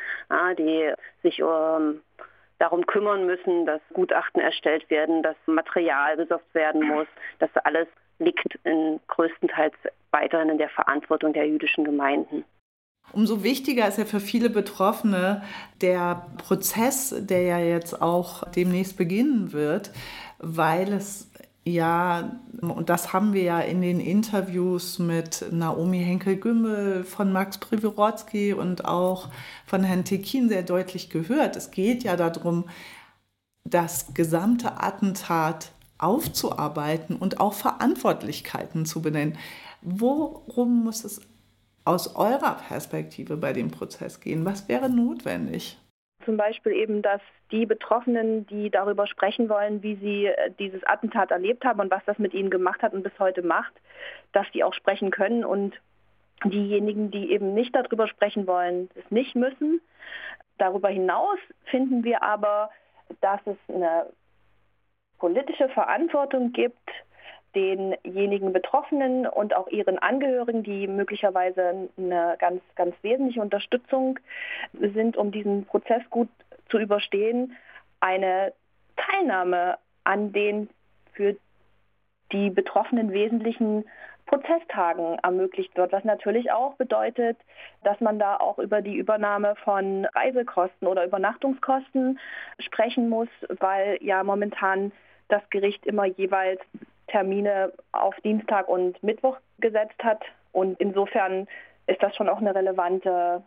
[0.59, 2.03] die sich ähm,
[2.59, 8.59] darum kümmern müssen, dass Gutachten erstellt werden, dass Material besorgt werden muss, dass alles liegt
[8.65, 9.75] in größtenteils
[10.11, 12.45] weiterhin in der Verantwortung der jüdischen Gemeinden.
[13.13, 15.43] Umso wichtiger ist ja für viele Betroffene
[15.81, 19.93] der Prozess, der ja jetzt auch demnächst beginnen wird,
[20.39, 21.29] weil es
[21.67, 28.53] ja, und das haben wir ja in den Interviews mit Naomi Henkel-Gümmel, von Max Priworodzki
[28.53, 29.31] und auch
[29.65, 31.57] von Herrn Tekin sehr deutlich gehört.
[31.57, 32.65] Es geht ja darum,
[33.65, 39.39] das gesamte Attentat aufzuarbeiten und auch Verantwortlichkeiten zu benennen.
[39.81, 41.23] Worum muss es
[41.85, 44.45] aus eurer Perspektive bei dem Prozess gehen?
[44.45, 45.79] Was wäre notwendig?
[46.25, 47.21] Zum Beispiel eben, dass
[47.51, 52.05] die Betroffenen, die darüber sprechen wollen, wie sie äh, dieses Attentat erlebt haben und was
[52.07, 53.73] das mit ihnen gemacht hat und bis heute macht,
[54.33, 55.75] dass die auch sprechen können und
[56.45, 59.81] diejenigen, die eben nicht darüber sprechen wollen, es nicht müssen.
[60.59, 62.71] Darüber hinaus finden wir aber,
[63.21, 64.07] dass es eine
[65.19, 66.91] politische Verantwortung gibt,
[67.55, 74.19] denjenigen Betroffenen und auch ihren Angehörigen, die möglicherweise eine ganz, ganz wesentliche Unterstützung
[74.73, 76.29] sind, um diesen Prozess gut
[76.69, 77.57] zu überstehen,
[78.01, 78.53] eine
[78.97, 80.69] Teilnahme an den
[81.13, 81.37] für
[82.33, 83.85] die Betroffenen wesentlichen
[84.27, 87.37] Prozesstagen ermöglicht wird, was natürlich auch bedeutet,
[87.83, 92.19] dass man da auch über die Übernahme von Reisekosten oder Übernachtungskosten
[92.59, 93.29] sprechen muss,
[93.61, 94.93] weil ja momentan
[95.29, 96.61] das Gericht immer jeweils
[97.15, 100.21] Termine auf Dienstag und Mittwoch gesetzt hat.
[100.51, 101.47] Und insofern
[101.87, 103.41] ist das schon auch eine relevante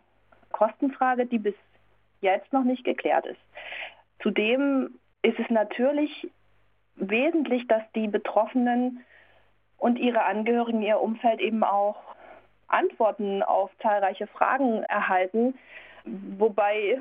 [0.52, 1.54] Kostenfrage, die bis
[2.22, 3.40] jetzt noch nicht geklärt ist.
[4.22, 6.30] Zudem ist es natürlich
[6.96, 9.04] wesentlich, dass die Betroffenen
[9.76, 11.96] und ihre Angehörigen, ihr Umfeld eben auch
[12.68, 15.58] Antworten auf zahlreiche Fragen erhalten.
[16.38, 16.98] Wobei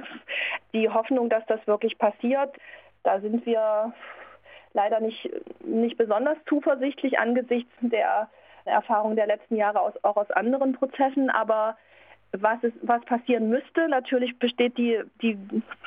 [0.74, 2.54] die Hoffnung, dass das wirklich passiert,
[3.04, 3.94] da sind wir
[4.74, 5.30] leider nicht,
[5.64, 8.30] nicht besonders zuversichtlich angesichts der
[8.66, 11.30] Erfahrung der letzten Jahre aus, auch aus anderen Prozessen.
[11.30, 11.78] Aber
[12.34, 15.38] was, ist, was passieren müsste, natürlich besteht die, die,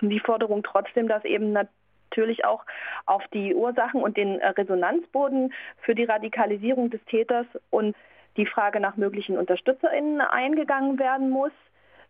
[0.00, 2.64] die Forderung trotzdem, dass eben natürlich auch
[3.06, 5.52] auf die Ursachen und den Resonanzboden
[5.82, 7.94] für die Radikalisierung des Täters und
[8.36, 11.52] die Frage nach möglichen UnterstützerInnen eingegangen werden muss,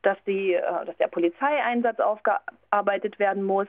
[0.02, 3.68] dass, die, äh, dass der Polizeieinsatz aufgearbeitet werden muss,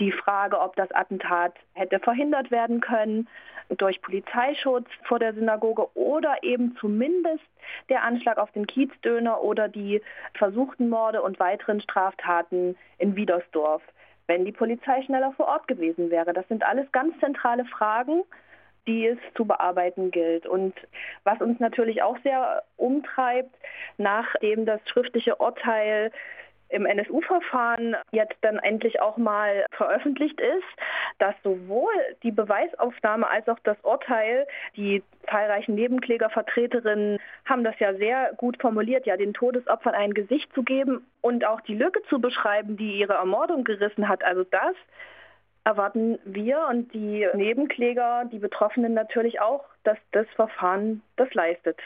[0.00, 3.28] die Frage, ob das Attentat hätte verhindert werden können
[3.76, 7.44] durch Polizeischutz vor der Synagoge oder eben zumindest
[7.88, 10.02] der Anschlag auf den Kiezdöner oder die
[10.34, 13.82] versuchten Morde und weiteren Straftaten in Wiedersdorf,
[14.26, 16.32] wenn die Polizei schneller vor Ort gewesen wäre.
[16.32, 18.24] Das sind alles ganz zentrale Fragen,
[18.86, 20.46] die es zu bearbeiten gilt.
[20.46, 20.74] Und
[21.24, 23.54] was uns natürlich auch sehr umtreibt,
[23.96, 26.10] nachdem das schriftliche Urteil
[26.72, 30.64] im NSU-Verfahren jetzt dann endlich auch mal veröffentlicht ist,
[31.18, 31.92] dass sowohl
[32.22, 34.46] die Beweisaufnahme als auch das Urteil,
[34.76, 40.62] die zahlreichen Nebenklägervertreterinnen haben das ja sehr gut formuliert, ja den Todesopfern ein Gesicht zu
[40.62, 44.24] geben und auch die Lücke zu beschreiben, die ihre Ermordung gerissen hat.
[44.24, 44.74] Also das
[45.64, 51.78] erwarten wir und die Nebenkläger, die Betroffenen natürlich auch, dass das Verfahren das leistet.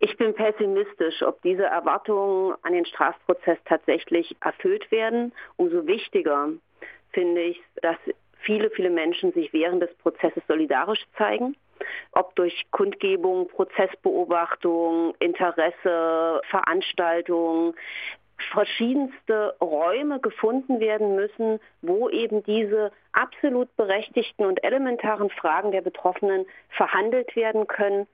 [0.00, 5.32] Ich bin pessimistisch, ob diese Erwartungen an den Strafprozess tatsächlich erfüllt werden.
[5.56, 6.48] Umso wichtiger
[7.12, 7.96] finde ich, dass
[8.40, 11.56] viele, viele Menschen sich während des Prozesses solidarisch zeigen.
[12.12, 17.74] Ob durch Kundgebung, Prozessbeobachtung, Interesse, Veranstaltungen,
[18.52, 26.46] verschiedenste Räume gefunden werden müssen, wo eben diese absolut berechtigten und elementaren Fragen der Betroffenen
[26.68, 28.06] verhandelt werden können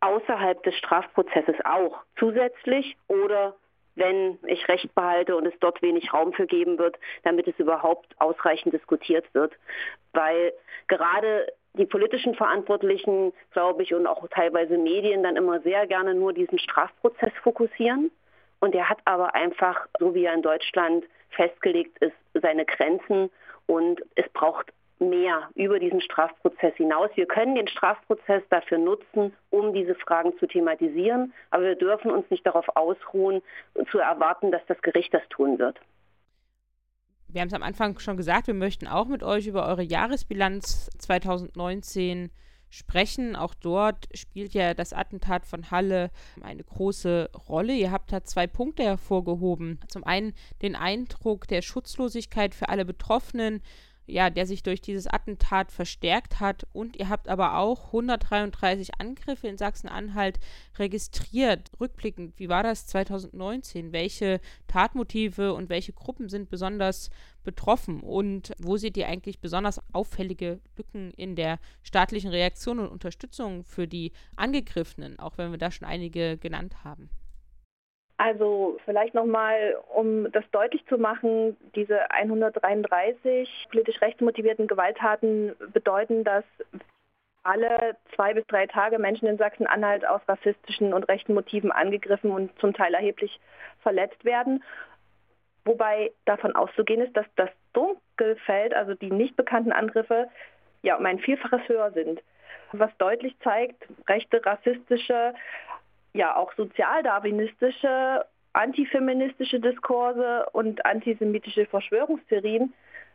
[0.00, 3.54] außerhalb des Strafprozesses auch zusätzlich oder
[3.98, 8.06] wenn ich Recht behalte und es dort wenig Raum für geben wird, damit es überhaupt
[8.20, 9.52] ausreichend diskutiert wird.
[10.12, 10.52] Weil
[10.86, 16.32] gerade die politischen Verantwortlichen, glaube ich, und auch teilweise Medien dann immer sehr gerne nur
[16.32, 18.10] diesen Strafprozess fokussieren.
[18.60, 23.30] Und der hat aber einfach, so wie er in Deutschland festgelegt ist, seine Grenzen.
[23.66, 27.10] Und es braucht mehr über diesen Strafprozess hinaus.
[27.14, 32.28] Wir können den Strafprozess dafür nutzen, um diese Fragen zu thematisieren, aber wir dürfen uns
[32.30, 33.42] nicht darauf ausruhen,
[33.90, 35.78] zu erwarten, dass das Gericht das tun wird.
[37.30, 40.88] Wir haben es am Anfang schon gesagt, wir möchten auch mit euch über eure Jahresbilanz
[40.98, 42.30] 2019
[42.70, 43.36] sprechen.
[43.36, 46.10] Auch dort spielt ja das Attentat von Halle
[46.42, 47.74] eine große Rolle.
[47.74, 49.80] Ihr habt da zwei Punkte hervorgehoben.
[49.88, 50.32] Zum einen
[50.62, 53.62] den Eindruck der Schutzlosigkeit für alle Betroffenen,
[54.08, 56.66] ja, der sich durch dieses Attentat verstärkt hat.
[56.72, 60.40] Und ihr habt aber auch 133 Angriffe in Sachsen-Anhalt
[60.78, 61.70] registriert.
[61.78, 63.92] Rückblickend, wie war das 2019?
[63.92, 67.10] Welche Tatmotive und welche Gruppen sind besonders
[67.44, 68.00] betroffen?
[68.00, 73.86] Und wo seht ihr eigentlich besonders auffällige Lücken in der staatlichen Reaktion und Unterstützung für
[73.86, 77.10] die Angegriffenen, auch wenn wir da schon einige genannt haben?
[78.18, 86.44] Also vielleicht nochmal, um das deutlich zu machen, diese 133 politisch rechtsmotivierten Gewalttaten bedeuten, dass
[87.44, 92.50] alle zwei bis drei Tage Menschen in Sachsen-Anhalt aus rassistischen und rechten Motiven angegriffen und
[92.58, 93.38] zum Teil erheblich
[93.82, 94.64] verletzt werden.
[95.64, 100.28] Wobei davon auszugehen ist, dass das Dunkelfeld, also die nicht bekannten Angriffe,
[100.82, 102.20] ja um ein Vielfaches höher sind.
[102.72, 105.34] Was deutlich zeigt, rechte rassistische
[106.12, 112.72] ja auch sozialdarwinistische, antifeministische Diskurse und antisemitische Verschwörungstheorien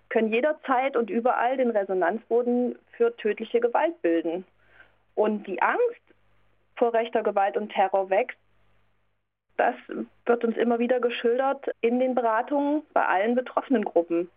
[0.09, 4.45] können jederzeit und überall den Resonanzboden für tödliche Gewalt bilden.
[5.15, 6.01] Und die Angst
[6.75, 8.37] vor rechter Gewalt und Terror wächst.
[9.57, 9.75] Das
[10.25, 14.29] wird uns immer wieder geschildert in den Beratungen bei allen betroffenen Gruppen.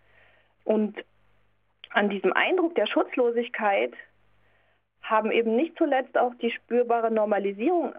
[0.64, 1.02] Und
[1.90, 3.94] an diesem Eindruck der Schutzlosigkeit
[5.02, 7.94] haben eben nicht zuletzt auch die spürbare Normalisierung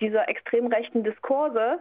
[0.00, 1.80] dieser extrem rechten Diskurse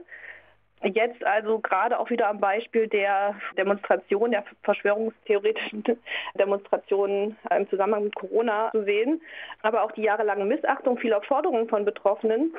[0.84, 5.84] Jetzt also gerade auch wieder am Beispiel der Demonstration, der verschwörungstheoretischen
[6.40, 9.22] Demonstrationen im Zusammenhang mit Corona zu sehen,
[9.62, 12.54] aber auch die jahrelange Missachtung vieler Forderungen von Betroffenen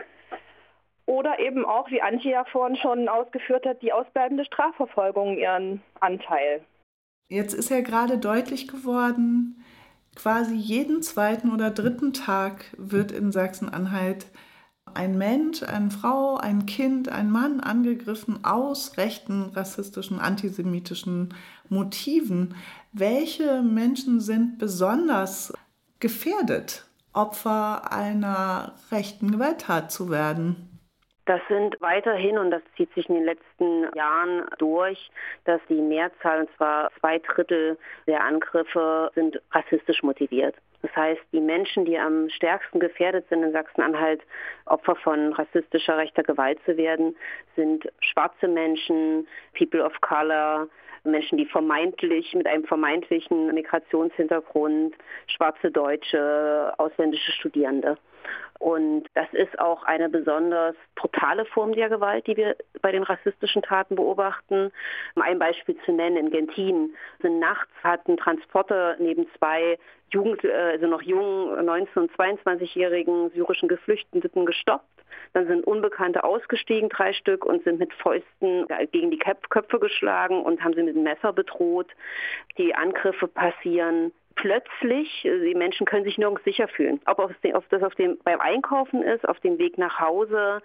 [1.04, 6.64] oder eben auch, wie Antje ja vorhin schon ausgeführt hat, die ausbleibende Strafverfolgung ihren Anteil.
[7.28, 9.62] Jetzt ist ja gerade deutlich geworden,
[10.16, 14.26] quasi jeden zweiten oder dritten Tag wird in Sachsen-Anhalt
[14.96, 21.34] ein Mensch, eine Frau, ein Kind, ein Mann angegriffen aus rechten, rassistischen, antisemitischen
[21.68, 22.54] Motiven.
[22.92, 25.52] Welche Menschen sind besonders
[26.00, 30.76] gefährdet, Opfer einer rechten Gewalttat zu werden?
[31.26, 35.10] Das sind weiterhin, und das zieht sich in den letzten Jahren durch,
[35.44, 37.76] dass die Mehrzahl, und zwar zwei Drittel
[38.06, 40.54] der Angriffe, sind rassistisch motiviert.
[40.86, 44.22] Das heißt, die Menschen, die am stärksten gefährdet sind in Sachsen-Anhalt,
[44.66, 47.16] Opfer von rassistischer rechter Gewalt zu werden,
[47.56, 49.26] sind schwarze Menschen,
[49.58, 50.68] People of Color,
[51.02, 54.94] Menschen, die vermeintlich mit einem vermeintlichen Migrationshintergrund,
[55.26, 57.98] schwarze Deutsche, ausländische Studierende.
[58.58, 63.62] Und das ist auch eine besonders brutale Form der Gewalt, die wir bei den rassistischen
[63.62, 64.72] Taten beobachten.
[65.14, 69.78] Um ein Beispiel zu nennen, in Gentin sind nachts hatten Transporter neben zwei
[70.10, 74.84] Jugend, äh, also noch jungen 19- und 22-jährigen syrischen Geflüchteten gestoppt.
[75.32, 80.62] Dann sind Unbekannte ausgestiegen, drei Stück, und sind mit Fäusten gegen die Köpfe geschlagen und
[80.62, 81.88] haben sie mit dem Messer bedroht.
[82.58, 87.00] Die Angriffe passieren plötzlich, die Menschen können sich nirgends sicher fühlen.
[87.06, 90.62] Ob, ob das auf dem, beim Einkaufen ist, auf dem Weg nach Hause,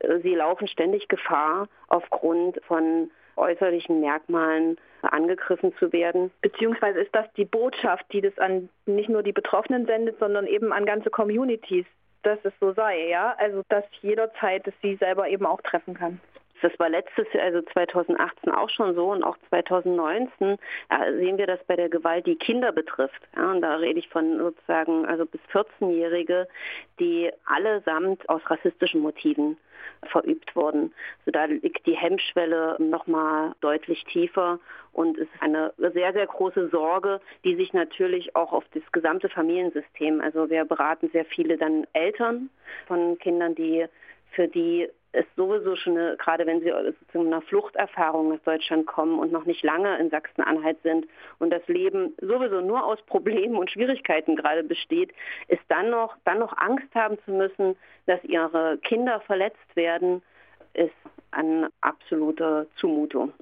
[0.00, 6.30] äh, sie laufen ständig Gefahr aufgrund von äußerlichen Merkmalen angegriffen zu werden.
[6.42, 10.72] Beziehungsweise ist das die Botschaft, die das an nicht nur die Betroffenen sendet, sondern eben
[10.72, 11.86] an ganze Communities,
[12.22, 13.34] dass es so sei, ja?
[13.38, 16.20] Also dass jederzeit es sie selber eben auch treffen kann.
[16.62, 20.58] Das war letztes Jahr, also 2018 auch schon so und auch 2019
[20.88, 23.22] äh, sehen wir das bei der Gewalt, die Kinder betrifft.
[23.36, 26.48] Ja, und da rede ich von sozusagen also bis 14-Jährige,
[26.98, 29.56] die allesamt aus rassistischen Motiven
[30.08, 30.92] verübt wurden.
[31.20, 34.58] Also da liegt die Hemmschwelle nochmal deutlich tiefer
[34.92, 39.28] und es ist eine sehr, sehr große Sorge, die sich natürlich auch auf das gesamte
[39.28, 42.50] Familiensystem, also wir beraten sehr viele dann Eltern
[42.86, 43.86] von Kindern, die
[44.32, 46.72] für die es sowieso schon, eine, gerade wenn sie
[47.10, 51.06] zu einer Fluchterfahrung nach Deutschland kommen und noch nicht lange in Sachsen-Anhalt sind
[51.38, 55.12] und das Leben sowieso nur aus Problemen und Schwierigkeiten gerade besteht,
[55.48, 60.22] ist dann noch, dann noch Angst haben zu müssen, dass ihre Kinder verletzt werden,
[60.74, 60.92] ist
[61.32, 63.32] eine absolute Zumutung.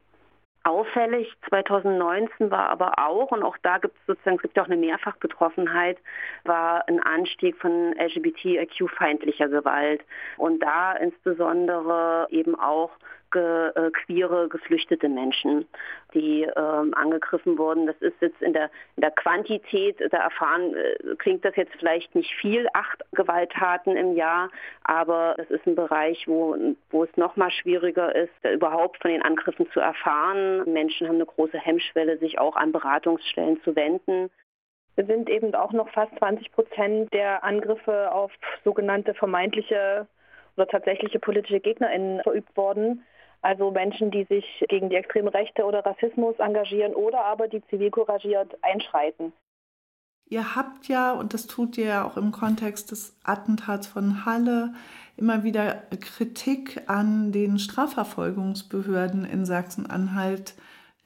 [0.68, 4.76] Auffällig 2019 war aber auch, und auch da gibt es sozusagen, es gibt auch eine
[4.76, 5.96] Mehrfachbetroffenheit,
[6.44, 10.02] war ein Anstieg von LGBTIQ-feindlicher Gewalt.
[10.36, 12.90] Und da insbesondere eben auch
[13.30, 15.66] ge, äh, queere, geflüchtete Menschen,
[16.14, 17.86] die ähm, angegriffen wurden.
[17.86, 22.14] Das ist jetzt in der, in der Quantität, da erfahren, äh, klingt das jetzt vielleicht
[22.14, 24.50] nicht viel, acht Gewalttaten im Jahr,
[24.84, 26.56] aber es ist ein Bereich, wo,
[26.90, 30.70] wo es noch mal schwieriger ist, überhaupt von den Angriffen zu erfahren.
[30.72, 34.30] Menschen haben eine große Hemmschwelle, sich auch an Beratungsstellen zu wenden.
[34.96, 38.32] Es sind eben auch noch fast 20 Prozent der Angriffe auf
[38.64, 40.08] sogenannte vermeintliche
[40.56, 43.04] oder tatsächliche politische GegnerInnen verübt worden.
[43.40, 48.56] Also Menschen, die sich gegen die extreme Rechte oder Rassismus engagieren oder aber die zivilcouragiert
[48.62, 49.32] einschreiten.
[50.30, 54.74] Ihr habt ja, und das tut ihr ja auch im Kontext des Attentats von Halle,
[55.16, 60.54] immer wieder Kritik an den Strafverfolgungsbehörden in Sachsen-Anhalt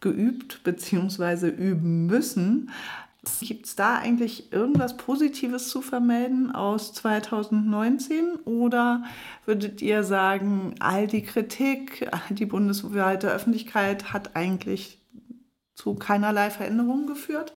[0.01, 1.49] geübt bzw.
[1.49, 2.71] üben müssen.
[3.41, 9.05] Gibt es da eigentlich irgendwas Positives zu vermelden aus 2019 oder
[9.45, 15.01] würdet ihr sagen, all die Kritik, die bundesweite Öffentlichkeit hat eigentlich
[15.75, 17.55] zu keinerlei Veränderungen geführt?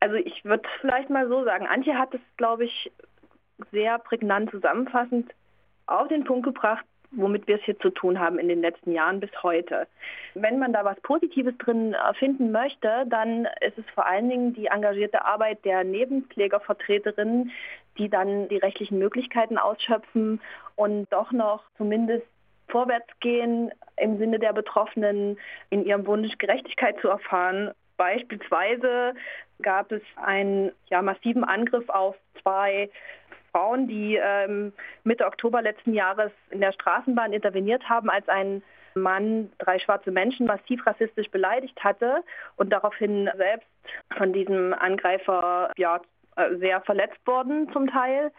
[0.00, 2.92] Also ich würde vielleicht mal so sagen, Antje hat es, glaube ich,
[3.72, 5.32] sehr prägnant zusammenfassend
[5.86, 9.20] auf den Punkt gebracht, womit wir es hier zu tun haben in den letzten Jahren
[9.20, 9.86] bis heute.
[10.34, 14.54] Wenn man da was Positives drin äh, finden möchte, dann ist es vor allen Dingen
[14.54, 17.50] die engagierte Arbeit der Nebenklägervertreterinnen,
[17.98, 20.40] die dann die rechtlichen Möglichkeiten ausschöpfen
[20.76, 22.26] und doch noch zumindest
[22.68, 25.38] vorwärts gehen im Sinne der Betroffenen
[25.70, 27.72] in ihrem Wunsch Gerechtigkeit zu erfahren.
[27.96, 29.14] Beispielsweise
[29.60, 32.88] gab es einen ja, massiven Angriff auf zwei
[33.52, 34.72] Frauen, die ähm,
[35.04, 38.62] Mitte Oktober letzten Jahres in der Straßenbahn interveniert haben, als ein
[38.94, 42.22] Mann drei schwarze Menschen massiv rassistisch beleidigt hatte
[42.56, 43.68] und daraufhin selbst
[44.16, 46.00] von diesem Angreifer ja,
[46.36, 48.30] äh, sehr verletzt worden zum Teil.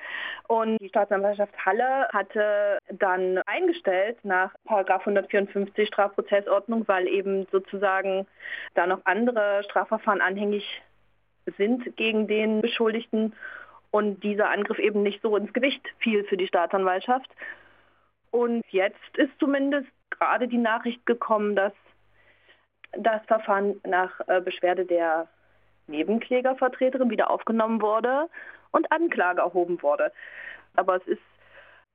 [0.47, 8.27] Und die Staatsanwaltschaft Halle hatte dann eingestellt nach 154 Strafprozessordnung, weil eben sozusagen
[8.73, 10.81] da noch andere Strafverfahren anhängig
[11.57, 13.33] sind gegen den Beschuldigten
[13.91, 17.29] und dieser Angriff eben nicht so ins Gewicht fiel für die Staatsanwaltschaft.
[18.31, 21.73] Und jetzt ist zumindest gerade die Nachricht gekommen, dass
[22.93, 25.27] das Verfahren nach äh, Beschwerde der
[25.87, 28.29] Nebenklägervertreterin wieder aufgenommen wurde
[28.71, 30.11] und Anklage erhoben wurde.
[30.75, 31.21] Aber es ist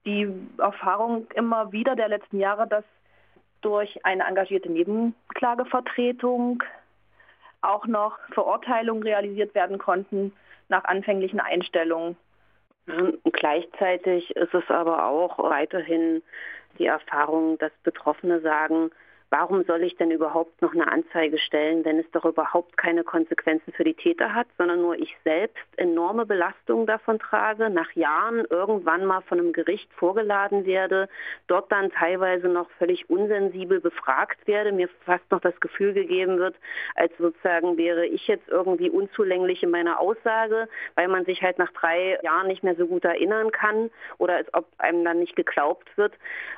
[0.05, 0.29] die
[0.59, 2.85] Erfahrung immer wieder der letzten Jahre, dass
[3.63, 6.63] durch eine engagierte Nebenklagevertretung
[7.63, 10.33] auch noch Verurteilungen realisiert werden konnten
[10.69, 12.17] nach anfänglichen Einstellungen.
[13.33, 16.23] Gleichzeitig ist es aber auch weiterhin
[16.79, 18.91] die Erfahrung, dass Betroffene sagen,
[19.31, 23.72] warum soll ich denn überhaupt noch eine Anzeige stellen, wenn es doch überhaupt keine Konsequenzen
[23.72, 29.05] für die Täter hat, sondern nur ich selbst enorme Belastungen davon trage, nach Jahren irgendwann
[29.05, 31.09] mal von einem Gericht vorgeladen werde,
[31.49, 36.55] dort dann teilweise noch völlig unsensibel befragt werde, mir fast noch das Gefühl gegeben wird,
[36.95, 41.72] als sozusagen wäre ich jetzt irgendwie unzulänglich in meiner Aussage, weil man sich halt nach
[41.72, 45.97] drei Jahren nicht mehr so gut erinnern kann oder als ob einem dann nicht geglaubt
[45.97, 46.12] wird.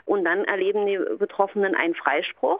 [0.04, 2.57] Und dann erleben die Betroffenen einen Freispruch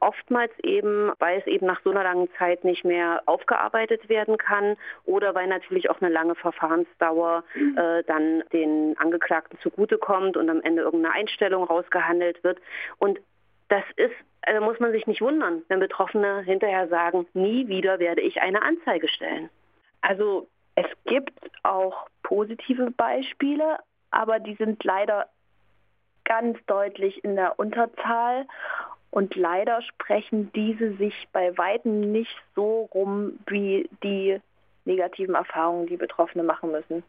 [0.00, 4.76] Oftmals eben, weil es eben nach so einer langen Zeit nicht mehr aufgearbeitet werden kann
[5.04, 10.82] oder weil natürlich auch eine lange Verfahrensdauer äh, dann den Angeklagten zugutekommt und am Ende
[10.82, 12.58] irgendeine Einstellung rausgehandelt wird.
[12.98, 13.20] Und
[13.68, 18.20] das ist, also muss man sich nicht wundern, wenn Betroffene hinterher sagen, nie wieder werde
[18.20, 19.48] ich eine Anzeige stellen.
[20.00, 23.78] Also es gibt auch positive Beispiele,
[24.10, 25.28] aber die sind leider
[26.24, 28.46] ganz deutlich in der Unterzahl.
[29.14, 34.40] Und leider sprechen diese sich bei weitem nicht so rum wie die
[34.84, 37.04] negativen Erfahrungen, die Betroffene machen müssen.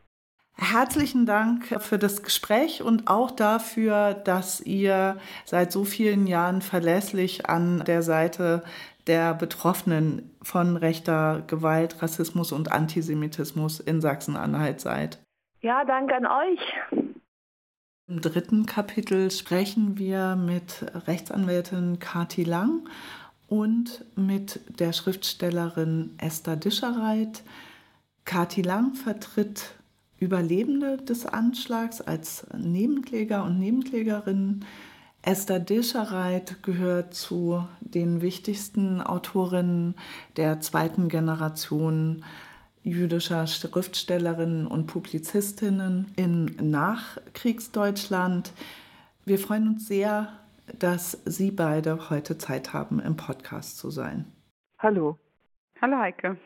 [0.55, 7.49] Herzlichen Dank für das Gespräch und auch dafür, dass ihr seit so vielen Jahren verlässlich
[7.49, 8.63] an der Seite
[9.07, 15.17] der Betroffenen von rechter Gewalt, Rassismus und Antisemitismus in Sachsen-Anhalt seid.
[15.61, 17.11] Ja, danke an euch.
[18.07, 22.87] Im dritten Kapitel sprechen wir mit Rechtsanwältin Kati Lang
[23.47, 27.41] und mit der Schriftstellerin Esther Dischereit.
[28.23, 29.73] Kati Lang vertritt
[30.19, 34.65] Überlebende des Anschlags als Nebenkläger und Nebenklägerin.
[35.23, 39.95] Esther Dischereit gehört zu den wichtigsten Autorinnen
[40.37, 42.23] der zweiten Generation
[42.85, 48.53] jüdischer Schriftstellerinnen und Publizistinnen in Nachkriegsdeutschland.
[49.25, 50.31] Wir freuen uns sehr,
[50.77, 54.25] dass Sie beide heute Zeit haben, im Podcast zu sein.
[54.77, 55.17] Hallo.
[55.81, 56.37] Hallo Heike.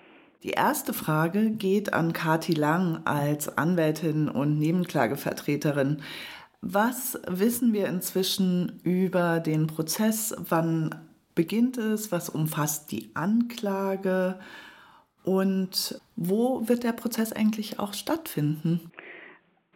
[0.44, 6.02] Die erste Frage geht an Kati Lang als Anwältin und Nebenklagevertreterin.
[6.62, 10.34] Was wissen wir inzwischen über den Prozess?
[10.48, 10.96] Wann
[11.36, 12.14] beginnt es?
[12.14, 14.40] Was umfasst die Anklage?
[15.30, 18.90] Und wo wird der Prozess eigentlich auch stattfinden?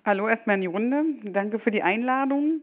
[0.06, 1.06] Hallo erstmal in die Runde.
[1.24, 2.60] Danke für die Einladung.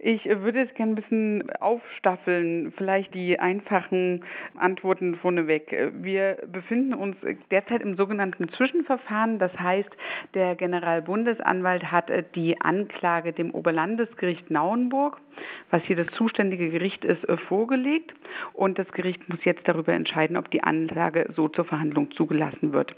[0.00, 4.24] Ich würde es gerne ein bisschen aufstaffeln, vielleicht die einfachen
[4.56, 5.92] Antworten vorneweg.
[6.02, 7.16] Wir befinden uns
[7.52, 9.38] derzeit im sogenannten Zwischenverfahren.
[9.38, 9.88] Das heißt,
[10.34, 15.20] der Generalbundesanwalt hat die Anklage dem Oberlandesgericht Nauenburg,
[15.70, 18.12] was hier das zuständige Gericht ist, vorgelegt.
[18.52, 22.96] Und das Gericht muss jetzt darüber entscheiden, ob die Anklage so zur Verhandlung zugelassen wird.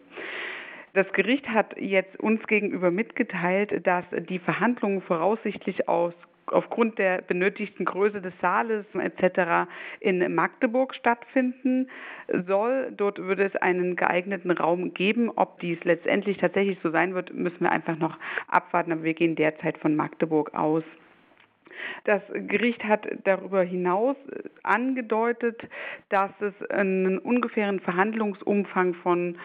[0.95, 6.13] Das Gericht hat jetzt uns gegenüber mitgeteilt, dass die Verhandlungen voraussichtlich aus
[6.47, 9.71] aufgrund der benötigten Größe des Saales etc.
[10.01, 11.89] in Magdeburg stattfinden
[12.47, 12.93] soll.
[12.95, 15.31] Dort würde es einen geeigneten Raum geben.
[15.35, 18.19] Ob dies letztendlich tatsächlich so sein wird, müssen wir einfach noch
[18.49, 18.93] abwarten.
[18.93, 20.85] Aber wir gehen derzeit von Magdeburg aus.
[22.05, 24.17] Das Gericht hat darüber hinaus
[24.63, 25.61] angedeutet,
[26.11, 29.39] dass es einen ungefähren Verhandlungsumfang von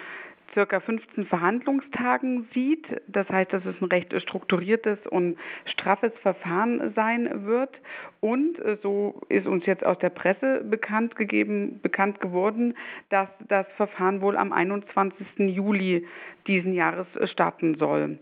[0.57, 2.83] circa 15 Verhandlungstagen sieht.
[3.07, 7.69] Das heißt, dass es ein recht strukturiertes und straffes Verfahren sein wird.
[8.21, 12.75] Und äh, so ist uns jetzt aus der Presse bekannt gegeben, bekannt geworden,
[13.09, 15.27] dass das Verfahren wohl am 21.
[15.37, 16.07] Juli
[16.47, 18.17] diesen Jahres starten soll.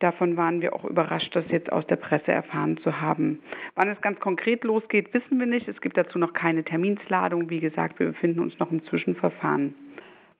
[0.00, 3.40] Davon waren wir auch überrascht, das jetzt aus der Presse erfahren zu haben.
[3.76, 5.66] Wann es ganz konkret losgeht, wissen wir nicht.
[5.68, 7.48] Es gibt dazu noch keine Terminsladung.
[7.48, 9.74] Wie gesagt, wir befinden uns noch im Zwischenverfahren.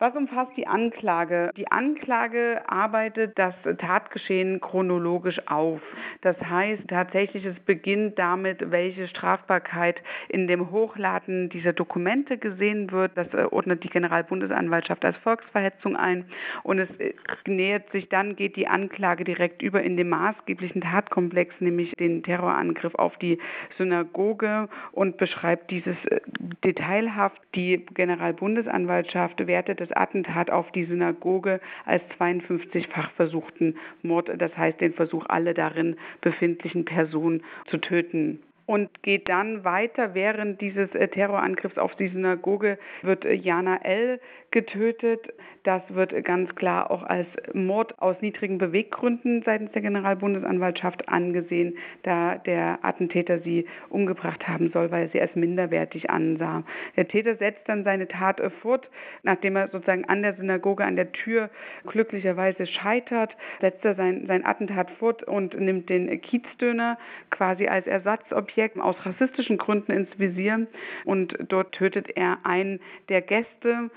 [0.01, 1.51] Was umfasst die Anklage?
[1.57, 5.81] Die Anklage arbeitet das Tatgeschehen chronologisch auf.
[6.21, 9.97] Das heißt tatsächlich, es beginnt damit, welche Strafbarkeit
[10.29, 13.11] in dem Hochladen dieser Dokumente gesehen wird.
[13.17, 16.27] Das ordnet die Generalbundesanwaltschaft als Volksverhetzung ein.
[16.63, 16.89] Und es
[17.49, 22.95] nähert sich dann, geht die Anklage direkt über in den maßgeblichen Tatkomplex, nämlich den Terrorangriff
[22.95, 23.41] auf die
[23.77, 26.21] Synagoge und beschreibt dieses äh,
[26.63, 27.41] detailhaft.
[27.57, 34.95] Die Generalbundesanwaltschaft wertet das Attentat auf die Synagoge als 52-fach versuchten Mord, das heißt den
[34.95, 40.15] Versuch, alle darin befindlichen Personen zu töten und geht dann weiter.
[40.15, 44.21] Während dieses äh, Terrorangriffs auf die Synagoge wird äh, Jana L.
[44.51, 45.33] getötet.
[45.65, 52.37] Das wird ganz klar auch als Mord aus niedrigen Beweggründen seitens der Generalbundesanwaltschaft angesehen, da
[52.37, 56.65] der Attentäter sie umgebracht haben soll, weil er sie als minderwertig ansah.
[56.97, 58.89] Der Täter setzt dann seine Tat fort,
[59.23, 61.51] nachdem er sozusagen an der Synagoge, an der Tür
[61.87, 66.99] glücklicherweise scheitert, setzt er sein, sein Attentat fort und nimmt den Kiezdöner
[67.31, 70.67] quasi als Ersatzobjekt Objekt aus rassistischen Gründen ins Visier
[71.05, 73.91] und dort tötet er einen der Gäste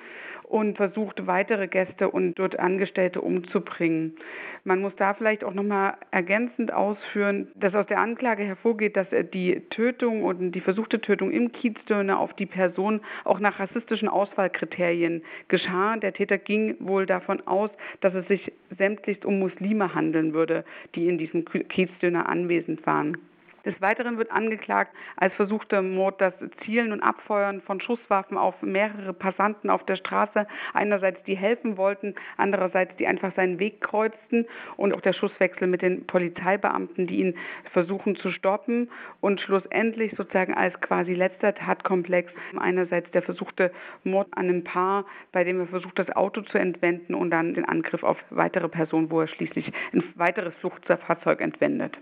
[0.52, 4.18] und versucht weitere Gäste und dort Angestellte umzubringen.
[4.66, 9.62] Man muss da vielleicht auch nochmal ergänzend ausführen, dass aus der Anklage hervorgeht, dass die
[9.70, 15.96] Tötung und die versuchte Tötung im Kiezdöner auf die Person auch nach rassistischen Auswahlkriterien geschah.
[15.96, 17.72] Der Täter ging wohl davon aus,
[18.02, 23.18] dass es sich sämtlichst um Muslime handeln würde, die in diesem Kiezdöner anwesend waren.
[23.66, 26.34] Des Weiteren wird angeklagt als versuchter Mord das
[26.66, 30.48] Zielen und Abfeuern von Schusswaffen auf mehrere Passanten auf der Straße.
[30.74, 34.48] Einerseits die helfen wollten, andererseits die einfach seinen Weg kreuzten
[34.78, 37.38] und auch der Schusswechsel mit den Polizeibeamten, die ihn
[37.72, 38.90] versuchen zu stoppen
[39.20, 43.72] und schlussendlich sozusagen als quasi letzter Tatkomplex einerseits der versuchte
[44.04, 47.66] Mord an einem Paar, bei dem er versucht, das Auto zu entwenden und dann den
[47.66, 51.98] Angriff auf weitere Personen, wo er schließlich ein weiteres Fluchtfahrzeug entwendet.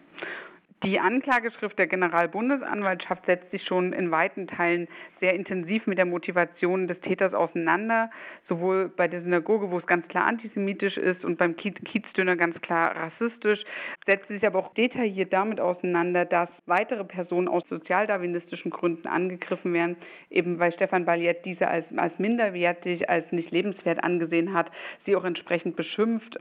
[0.84, 4.88] Die Anklageschrift der Generalbundesanwaltschaft setzt sich schon in weiten Teilen
[5.20, 8.10] sehr intensiv mit der Motivation des Täters auseinander,
[8.48, 12.96] sowohl bei der Synagoge, wo es ganz klar antisemitisch ist, und beim Kiezdöner ganz klar
[12.96, 13.60] rassistisch,
[14.06, 19.98] setzt sich aber auch detailliert damit auseinander, dass weitere Personen aus sozialdarwinistischen Gründen angegriffen werden,
[20.30, 24.72] eben weil Stefan Balliet diese als, als minderwertig, als nicht lebenswert angesehen hat,
[25.06, 26.38] sie auch entsprechend beschimpft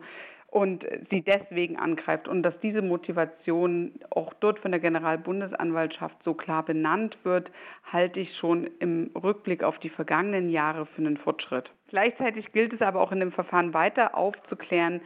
[0.50, 6.64] und sie deswegen angreift und dass diese Motivation auch dort von der Generalbundesanwaltschaft so klar
[6.64, 7.50] benannt wird,
[7.92, 11.70] halte ich schon im Rückblick auf die vergangenen Jahre für einen Fortschritt.
[11.88, 15.02] Gleichzeitig gilt es aber auch in dem Verfahren weiter aufzuklären,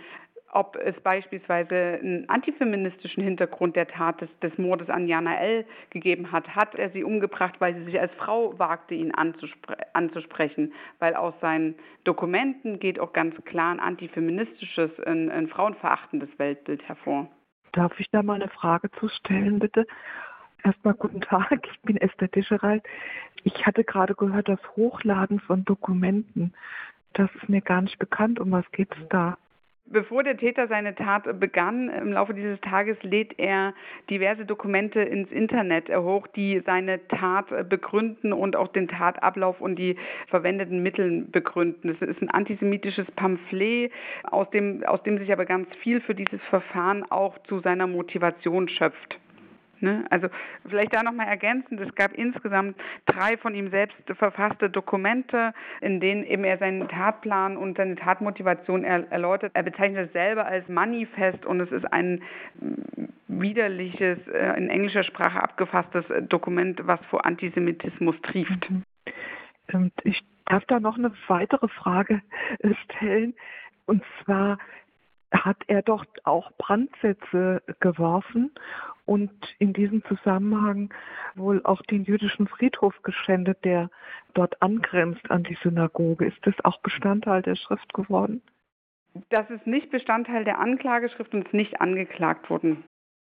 [0.52, 5.64] ob es beispielsweise einen antifeministischen Hintergrund der Tat des, des, Mordes an Jana L.
[5.88, 6.54] gegeben hat.
[6.54, 10.74] Hat er sie umgebracht, weil sie sich als Frau wagte, ihn anzuspre anzusprechen?
[10.98, 11.74] Weil aus seinen
[12.04, 17.28] Dokumenten geht auch ganz klar ein antifeministisches, ein, ein frauenverachtendes Weltbild hervor.
[17.72, 19.86] Darf ich da mal eine Frage zu stellen, bitte?
[20.64, 22.84] Erstmal guten Tag, ich bin Esther Dischereit.
[23.42, 26.52] Ich hatte gerade gehört, das Hochladen von Dokumenten.
[27.14, 28.38] Das ist mir gar nicht bekannt.
[28.38, 29.38] Um was geht es da?
[29.92, 33.74] Bevor der Täter seine Tat begann, im Laufe dieses Tages lädt er
[34.08, 39.96] diverse Dokumente ins Internet hoch, die seine Tat begründen und auch den Tatablauf und die
[40.28, 41.90] verwendeten Mittel begründen.
[41.90, 43.92] Es ist ein antisemitisches Pamphlet,
[44.24, 48.70] aus dem, aus dem sich aber ganz viel für dieses Verfahren auch zu seiner Motivation
[48.70, 49.18] schöpft.
[49.82, 50.04] Ne?
[50.10, 50.28] Also
[50.68, 52.76] vielleicht da nochmal ergänzend, es gab insgesamt
[53.06, 58.84] drei von ihm selbst verfasste Dokumente, in denen eben er seinen Tatplan und seine Tatmotivation
[58.84, 59.50] er erläutert.
[59.54, 62.22] Er bezeichnet es selber als Manifest und es ist ein
[63.26, 68.70] widerliches, äh, in englischer Sprache abgefasstes Dokument, was vor Antisemitismus trieft.
[68.70, 68.84] Mhm.
[69.72, 72.22] Und ich darf da noch eine weitere Frage
[72.84, 73.34] stellen.
[73.86, 74.58] Und zwar
[75.32, 78.52] hat er dort auch Brandsätze geworfen
[79.04, 80.92] und in diesem Zusammenhang
[81.34, 83.90] wohl auch den jüdischen Friedhof geschändet, der
[84.34, 86.26] dort angrenzt an die Synagoge.
[86.26, 88.42] Ist das auch Bestandteil der Schrift geworden?
[89.28, 92.84] Das ist nicht Bestandteil der Anklageschrift und ist nicht angeklagt worden.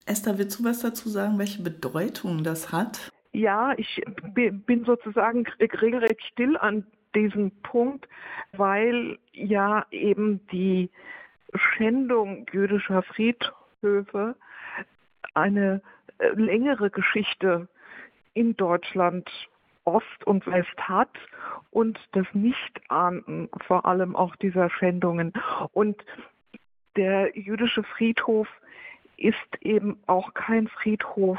[0.07, 3.11] Esther, willst du was dazu sagen, welche Bedeutung das hat?
[3.33, 4.03] Ja, ich
[4.35, 8.09] bin sozusagen regelrecht still an diesen Punkt,
[8.53, 10.91] weil ja eben die
[11.55, 14.35] Schändung jüdischer Friedhöfe
[15.39, 15.81] eine
[16.19, 17.69] äh, längere Geschichte
[18.35, 19.31] in Deutschland
[19.85, 21.09] Ost und West hat
[21.71, 25.33] und das Nichtahnden vor allem auch dieser Schändungen.
[25.73, 26.05] Und
[26.97, 28.49] der jüdische Friedhof
[29.17, 31.39] ist eben auch kein Friedhof,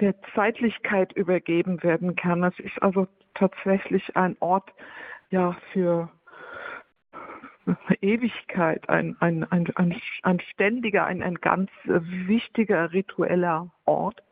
[0.00, 2.44] der Zeitlichkeit übergeben werden kann.
[2.44, 4.70] Es ist also tatsächlich ein Ort
[5.30, 6.10] ja für
[8.00, 9.72] Ewigkeit, ein, ein, ein,
[10.22, 14.22] ein, ständiger, ein, ein ganz wichtiger ritueller Ort.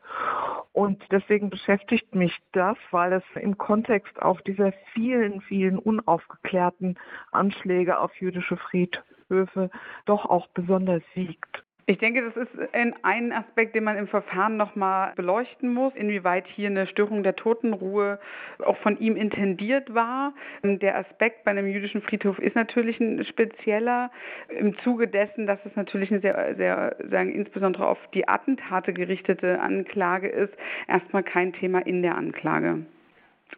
[0.73, 6.97] Und deswegen beschäftigt mich das, weil es im Kontext auch dieser vielen, vielen unaufgeklärten
[7.31, 9.69] Anschläge auf jüdische Friedhöfe
[10.05, 11.62] doch auch besonders wiegt.
[11.85, 16.69] Ich denke, das ist ein Aspekt, den man im Verfahren nochmal beleuchten muss, inwieweit hier
[16.69, 18.19] eine Störung der Totenruhe
[18.59, 20.33] auch von ihm intendiert war.
[20.63, 24.11] Der Aspekt bei einem jüdischen Friedhof ist natürlich ein spezieller
[24.47, 29.59] im Zuge dessen, dass es natürlich eine sehr, sehr sagen, insbesondere auf die Attentate gerichtete
[29.59, 30.53] Anklage ist,
[30.87, 32.85] erstmal kein Thema in der Anklage.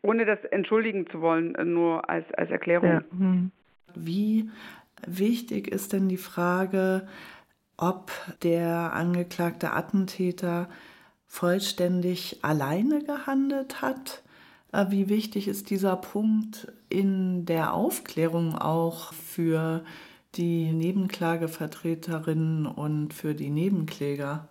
[0.02, 2.90] Ohne das entschuldigen zu wollen, nur als, als Erklärung.
[2.90, 3.02] Ja.
[3.12, 3.52] Hm.
[3.94, 4.50] Wie
[5.06, 7.08] wichtig ist denn die Frage,
[7.78, 8.12] ob
[8.44, 10.70] der angeklagte Attentäter
[11.26, 14.24] vollständig alleine gehandelt hat.
[14.72, 19.84] Äh, wie wichtig ist dieser Punkt in der Aufklärung auch für
[20.36, 24.50] die Nebenklagevertreterinnen und für die Nebenkläger?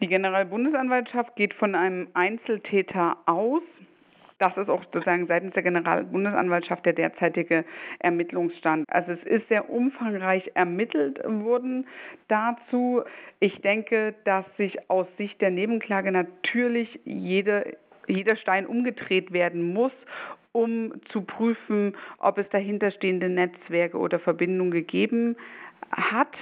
[0.00, 3.62] Die Generalbundesanwaltschaft geht von einem Einzeltäter aus.
[4.42, 7.64] Das ist auch sozusagen seitens der Generalbundesanwaltschaft der derzeitige
[8.00, 8.84] Ermittlungsstand.
[8.88, 11.86] Also es ist sehr umfangreich ermittelt worden
[12.26, 13.04] dazu.
[13.38, 17.76] Ich denke, dass sich aus Sicht der Nebenklage natürlich jede
[18.08, 19.92] jeder Stein umgedreht werden muss,
[20.50, 25.36] um zu prüfen, ob es dahinterstehende Netzwerke oder Verbindungen gegeben
[25.92, 26.34] hat.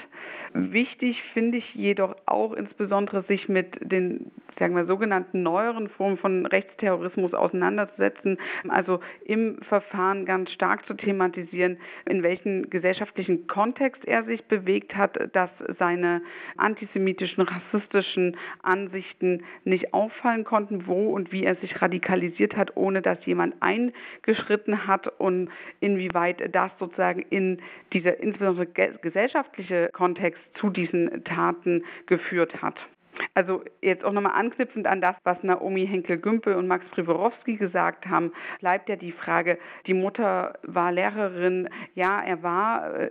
[0.53, 4.30] Wichtig finde ich jedoch auch insbesondere sich mit den
[4.61, 8.38] sagen wir, sogenannten neueren Formen von Rechtsterrorismus auseinanderzusetzen,
[8.68, 15.34] also im Verfahren ganz stark zu thematisieren, in welchem gesellschaftlichen Kontext er sich bewegt hat,
[15.34, 16.20] dass seine
[16.59, 23.24] antisemitischen, rassistischen Ansichten nicht auffallen konnten, wo und wie er sich radikalisiert hat, ohne dass
[23.24, 25.48] jemand eingeschritten hat und
[25.80, 27.61] inwieweit das sozusagen in
[27.94, 32.76] dieser insbesondere gesellschaftliche Kontext zu diesen Taten geführt hat.
[33.34, 38.32] Also jetzt auch nochmal anknüpfend an das, was Naomi Henkel-Gümpel und Max Privorowski gesagt haben,
[38.60, 43.10] bleibt ja die Frage, die Mutter war Lehrerin, ja, er war äh,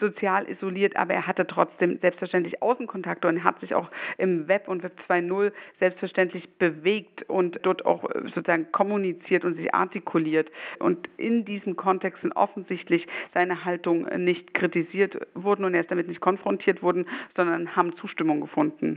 [0.00, 4.82] sozial isoliert, aber er hatte trotzdem selbstverständlich Außenkontakte und hat sich auch im Web und
[4.82, 10.50] Web 2.0 selbstverständlich bewegt und dort auch äh, sozusagen kommuniziert und sich artikuliert.
[10.78, 16.08] Und in diesem Kontext sind offensichtlich seine Haltung nicht kritisiert worden und er ist damit
[16.08, 18.93] nicht konfrontiert worden, sondern haben Zustimmung gefunden.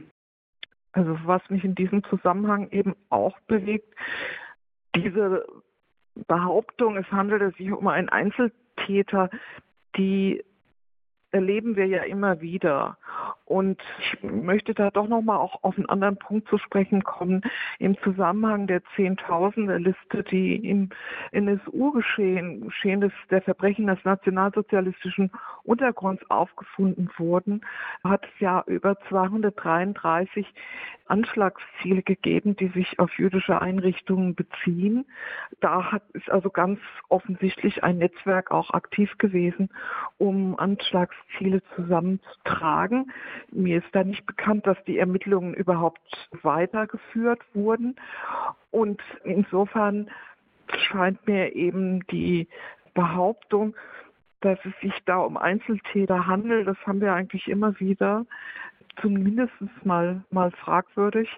[0.98, 3.93] Also was mich in diesem Zusammenhang eben auch bewegt,
[4.95, 5.45] diese
[6.28, 9.30] Behauptung, es handelte sich um einen Einzeltäter,
[9.95, 10.43] die
[11.30, 12.98] erleben wir ja immer wieder.
[13.48, 17.43] Und ich möchte da doch nochmal auch auf einen anderen Punkt zu sprechen kommen.
[17.80, 20.89] Im Zusammenhang der Zehntausender-Liste, die im
[21.32, 25.32] NSU-Geschehen, Geschehen des, der Verbrechen des nationalsozialistischen
[25.64, 27.62] Untergrunds aufgefunden wurden,
[28.04, 30.45] hat es ja über 233
[31.08, 35.06] Anschlagsziele gegeben, die sich auf jüdische Einrichtungen beziehen.
[35.62, 36.80] Da hat, ist also ganz
[37.10, 39.70] offensichtlich ein Netzwerk auch aktiv gewesen,
[40.18, 43.12] um Anschlagsziele zusammenzutragen.
[43.52, 47.96] Mir ist da nicht bekannt, dass die Ermittlungen überhaupt weitergeführt wurden.
[48.72, 50.10] Und insofern
[50.76, 52.48] scheint mir eben die
[52.94, 53.76] Behauptung,
[54.42, 58.26] dass es sich da um Einzeltäter handelt, das haben wir eigentlich immer wieder,
[59.02, 61.30] zumindest mal, mal fragwürdig.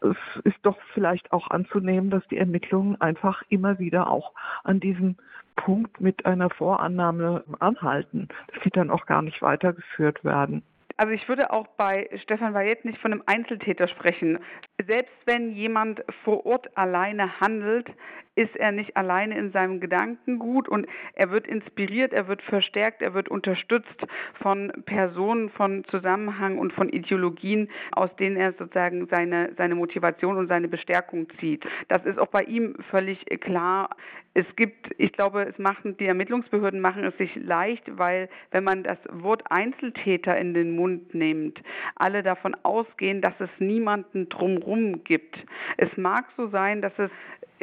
[0.00, 4.32] Es ist doch vielleicht auch anzunehmen, dass die Ermittlungen einfach immer wieder auch
[4.64, 5.16] an diesem
[5.56, 10.62] Punkt mit einer Vorannahme anhalten, dass sie dann auch gar nicht weitergeführt werden.
[10.96, 14.38] Also ich würde auch bei Stefan Wayet nicht von einem Einzeltäter sprechen.
[14.86, 17.88] Selbst wenn jemand vor Ort alleine handelt,
[18.34, 23.12] ist er nicht alleine in seinem Gedankengut und er wird inspiriert, er wird verstärkt, er
[23.12, 24.06] wird unterstützt
[24.40, 30.48] von Personen, von Zusammenhang und von Ideologien, aus denen er sozusagen seine, seine Motivation und
[30.48, 31.64] seine Bestärkung zieht.
[31.88, 33.90] Das ist auch bei ihm völlig klar.
[34.34, 38.82] Es gibt, ich glaube, es machen, die Ermittlungsbehörden machen es sich leicht, weil wenn man
[38.82, 41.60] das Wort Einzeltäter in den Mund nimmt,
[41.96, 45.36] alle davon ausgehen, dass es niemanden drumherum gibt.
[45.76, 47.10] Es mag so sein, dass es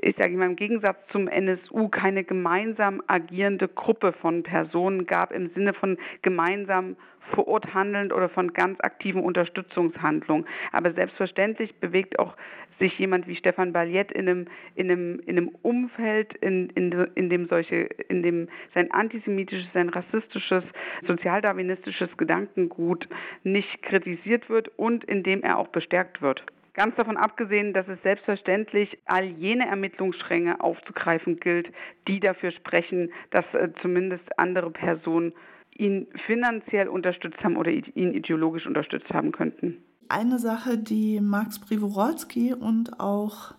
[0.02, 5.50] ich sage mal, im Gegensatz zum NSU keine gemeinsam agierende Gruppe von Personen gab im
[5.50, 6.96] Sinne von gemeinsam
[7.34, 10.46] vor Ort handelnd oder von ganz aktiven Unterstützungshandlungen.
[10.72, 12.36] Aber selbstverständlich bewegt auch
[12.80, 17.30] sich jemand wie Stefan Ballett in einem, in einem, in einem Umfeld, in, in, in
[17.30, 20.64] dem solche, in dem sein antisemitisches, sein rassistisches,
[21.06, 23.08] sozialdarwinistisches Gedankengut
[23.44, 26.44] nicht kritisiert wird und in dem er auch bestärkt wird.
[26.74, 31.70] Ganz davon abgesehen, dass es selbstverständlich all jene Ermittlungsstränge aufzugreifen gilt,
[32.08, 35.34] die dafür sprechen, dass äh, zumindest andere Personen
[35.80, 39.78] ihn finanziell unterstützt haben oder ihn ideologisch unterstützt haben könnten.
[40.10, 43.54] Eine Sache, die Max Priworolski und auch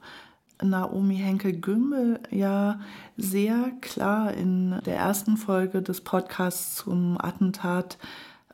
[0.63, 2.81] Naomi Henkel-Gümbel ja
[3.17, 7.99] sehr klar in der ersten Folge des Podcasts zum Attentat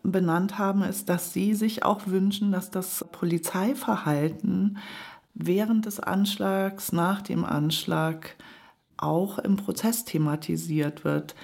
[0.02, 4.78] benannt haben, ist, dass sie sich auch wünschen, dass das Polizeiverhalten
[5.34, 8.36] während des Anschlags, nach dem Anschlag
[8.96, 11.34] auch im Prozess thematisiert wird.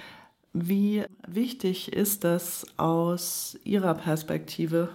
[0.53, 4.89] Wie wichtig ist das aus Ihrer Perspektive?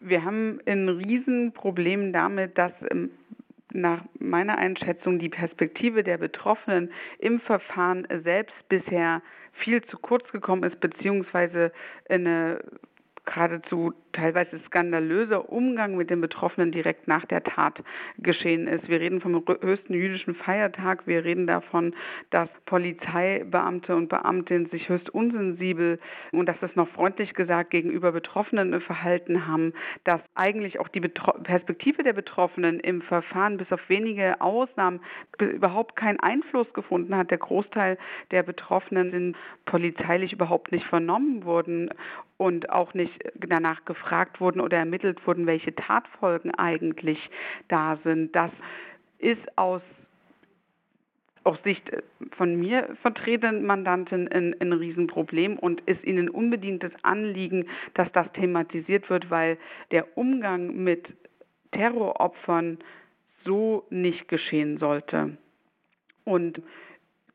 [0.00, 3.10] Wir haben ein Riesenproblem damit, dass ähm,
[3.72, 9.22] nach meiner Einschätzung die Perspektive der Betroffenen im Verfahren selbst bisher
[9.52, 11.72] viel zu kurz gekommen ist, beziehungsweise
[12.08, 12.62] eine
[13.24, 17.82] geradezu teilweise skandalöser Umgang mit den Betroffenen direkt nach der Tat
[18.18, 18.88] geschehen ist.
[18.88, 21.06] Wir reden vom höchsten jüdischen Feiertag.
[21.06, 21.94] Wir reden davon,
[22.30, 25.98] dass Polizeibeamte und Beamtinnen sich höchst unsensibel
[26.32, 29.72] und dass es noch freundlich gesagt gegenüber Betroffenen verhalten haben,
[30.04, 35.00] dass eigentlich auch die Betro Perspektive der Betroffenen im Verfahren bis auf wenige Ausnahmen
[35.38, 37.30] überhaupt keinen Einfluss gefunden hat.
[37.30, 37.98] Der Großteil
[38.30, 39.36] der Betroffenen sind
[39.66, 41.90] polizeilich überhaupt nicht vernommen worden
[42.38, 43.97] und auch nicht danach gefragt
[44.40, 47.18] wurden oder ermittelt wurden, welche Tatfolgen eigentlich
[47.68, 48.34] da sind.
[48.34, 48.50] Das
[49.18, 49.82] ist aus
[51.48, 51.90] aus Sicht
[52.36, 59.08] von mir vertretenen Mandanten ein, ein Riesenproblem und ist ihnen unbedientes Anliegen, dass das thematisiert
[59.08, 59.56] wird, weil
[59.90, 61.06] der Umgang mit
[61.72, 62.78] Terroropfern
[63.46, 65.38] so nicht geschehen sollte.
[66.24, 66.60] Und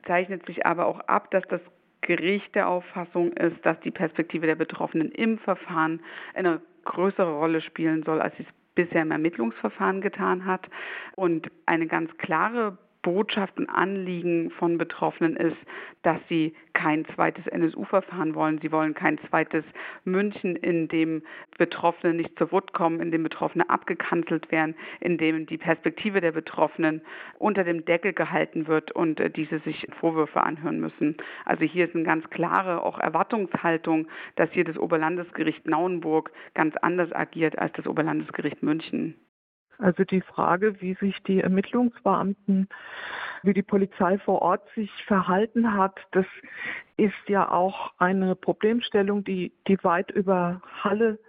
[0.06, 1.62] zeichnet sich aber auch ab, dass das
[2.04, 6.02] Gericht der Auffassung ist, dass die Perspektive der Betroffenen im Verfahren
[6.34, 10.68] eine größere Rolle spielen soll, als sie es bisher im Ermittlungsverfahren getan hat.
[11.16, 15.58] Und eine ganz klare Botschaft und Anliegen von Betroffenen ist,
[16.02, 18.60] dass sie kein zweites NSU-Verfahren wollen.
[18.60, 19.64] Sie wollen kein zweites
[20.06, 21.22] München, in dem
[21.58, 26.32] Betroffene nicht zur Wut kommen, in dem Betroffene abgekanzelt werden, in dem die Perspektive der
[26.32, 27.02] Betroffenen
[27.38, 31.18] unter dem Deckel gehalten wird und äh, diese sich Vorwürfe anhören müssen.
[31.46, 37.12] Also hier ist eine ganz klare auch Erwartungshaltung, dass hier das Oberlandesgericht Nauenburg ganz anders
[37.14, 39.16] agiert als das Oberlandesgericht München.
[39.78, 42.70] Also die Frage, wie sich die Ermittlungsbeamten,
[43.44, 46.26] wie die Polizei vor Ort sich verhalten hat, das
[46.98, 51.20] ist ja auch eine Problemstellung, die, die weit über Halle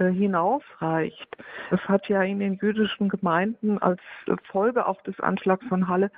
[0.00, 1.36] äh, hinausreicht.
[1.70, 4.00] Es hat ja in den jüdischen Gemeinden als
[4.44, 6.10] Folge auch des Anschlags von Halle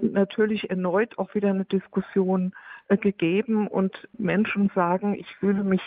[0.00, 2.54] natürlich erneut auch wieder eine Diskussion
[2.88, 5.82] gegeben und Menschen sagen, ich fühle mich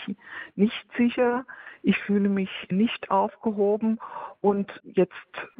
[0.54, 1.44] nicht sicher,
[1.82, 3.98] ich fühle mich nicht aufgehoben.
[4.42, 5.12] Und jetzt,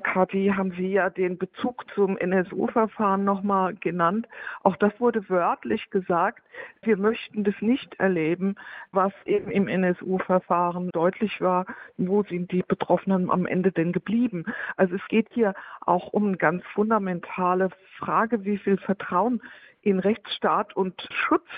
[0.02, 4.26] Kathi, haben Sie ja den Bezug zum NSU-Verfahren nochmal genannt.
[4.62, 6.42] Auch das wurde wörtlich gesagt.
[6.82, 8.56] Wir möchten das nicht erleben,
[8.92, 11.66] was eben im NSU-Verfahren deutlich war.
[11.96, 14.44] Wo sind die Betroffenen am Ende denn geblieben?
[14.76, 19.42] Also es geht hier auch um eine ganz fundamentale Frage, wie viel Vertrauen
[19.82, 21.48] in Rechtsstaat und Schutz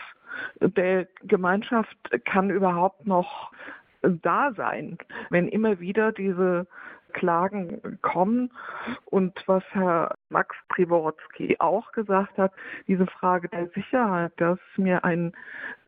[0.61, 3.53] der Gemeinschaft kann überhaupt noch
[4.03, 4.99] da sein,
[5.31, 6.67] wenn immer wieder diese
[7.13, 8.51] Klagen kommen.
[9.05, 12.53] Und was Herr Max Priworzki auch gesagt hat,
[12.89, 15.33] diese Frage der Sicherheit, das ist mir ein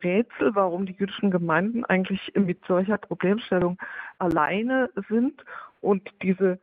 [0.03, 3.77] Rätsel, warum die jüdischen Gemeinden eigentlich mit solcher Problemstellung
[4.19, 5.43] alleine sind
[5.81, 6.59] und diese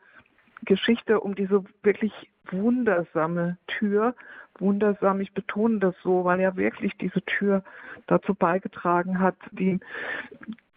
[0.64, 2.12] Geschichte um diese wirklich
[2.51, 4.14] wundersame Tür,
[4.59, 7.62] wundersam, ich betone das so, weil ja wirklich diese Tür
[8.07, 9.80] dazu beigetragen hat, die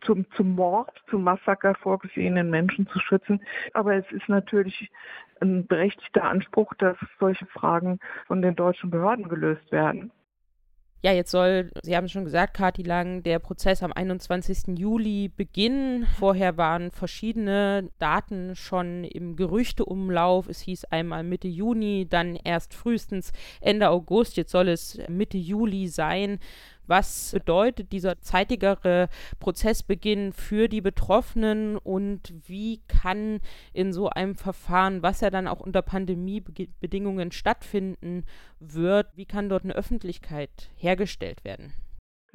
[0.02, 3.42] zum, zum Mord, zum Massaker vorgesehenen Menschen zu schützen.
[3.74, 4.92] Aber es ist natürlich
[5.42, 10.12] ein berechtigter Anspruch, dass solche Fragen von den deutschen Behörden gelöst werden.
[11.06, 14.76] Ja, jetzt soll, Sie haben es schon gesagt, Kati Lang, der Prozess am 21.
[14.80, 16.08] Juli beginnen.
[16.18, 20.50] Vorher waren verschiedene Daten schon im Gerüchteumlauf.
[20.50, 24.36] Es hieß einmal Mitte Juni, dann erst frühestens Ende August.
[24.36, 26.40] Jetzt soll es Mitte Juli sein.
[26.88, 29.10] Was bedeutet dieser zeitigere
[29.40, 33.40] Prozessbeginn für die Betroffenen und wie kann
[33.74, 38.26] in so einem Verfahren, was ja dann auch unter Pandemiebedingungen stattfinden
[38.60, 41.74] wird, wie kann dort eine Öffentlichkeit hergestellt werden?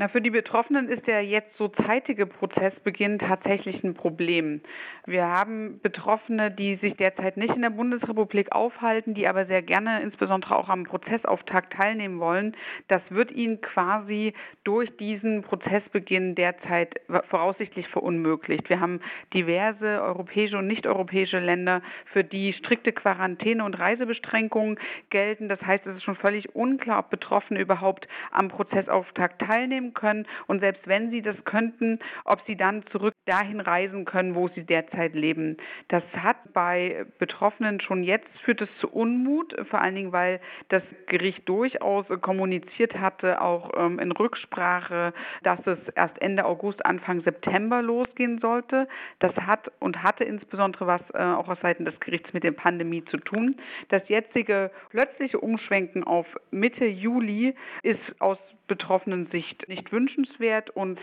[0.00, 4.62] Na, für die Betroffenen ist der jetzt so zeitige Prozessbeginn tatsächlich ein Problem.
[5.04, 10.00] Wir haben Betroffene, die sich derzeit nicht in der Bundesrepublik aufhalten, die aber sehr gerne
[10.00, 12.56] insbesondere auch am Prozessauftakt teilnehmen wollen.
[12.88, 14.32] Das wird ihnen quasi
[14.64, 16.98] durch diesen Prozessbeginn derzeit
[17.28, 18.70] voraussichtlich verunmöglicht.
[18.70, 19.00] Wir haben
[19.34, 24.78] diverse europäische und nicht-europäische Länder, für die strikte Quarantäne und Reisebeschränkungen
[25.10, 25.50] gelten.
[25.50, 30.60] Das heißt, es ist schon völlig unklar, ob Betroffene überhaupt am Prozessauftakt teilnehmen können und
[30.60, 35.14] selbst wenn sie das könnten, ob sie dann zurück dahin reisen können, wo sie derzeit
[35.14, 35.56] leben.
[35.88, 40.82] Das hat bei Betroffenen schon jetzt führt es zu Unmut, vor allen Dingen, weil das
[41.06, 45.12] Gericht durchaus kommuniziert hatte, auch ähm, in Rücksprache,
[45.42, 48.88] dass es erst Ende August, Anfang September losgehen sollte.
[49.18, 53.04] Das hat und hatte insbesondere was äh, auch aus Seiten des Gerichts mit der Pandemie
[53.04, 53.56] zu tun.
[53.88, 58.38] Das jetzige plötzliche Umschwenken auf Mitte Juli ist aus
[58.70, 60.98] betroffenen Sicht nicht wünschenswert und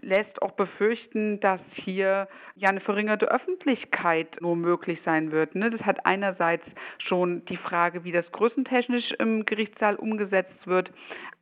[0.00, 5.54] lässt auch befürchten, dass hier ja eine verringerte Öffentlichkeit nur möglich sein wird.
[5.54, 5.70] Ne?
[5.70, 6.64] Das hat einerseits
[6.98, 10.90] schon die Frage, wie das größentechnisch im Gerichtssaal umgesetzt wird,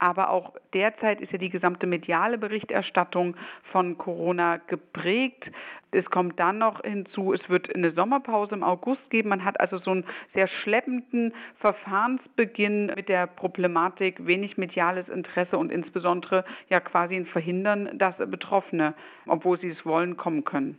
[0.00, 3.36] aber auch derzeit ist ja die gesamte mediale Berichterstattung
[3.70, 5.44] von Corona geprägt.
[5.90, 9.28] Es kommt dann noch hinzu, es wird eine Sommerpause im August geben.
[9.28, 15.70] Man hat also so einen sehr schleppenden Verfahrensbeginn mit der Problematik wenig mediales Interesse und
[15.70, 18.94] insbesondere ja quasi ein Verhindern, dass Betroffene,
[19.26, 20.78] obwohl sie es wollen, kommen können.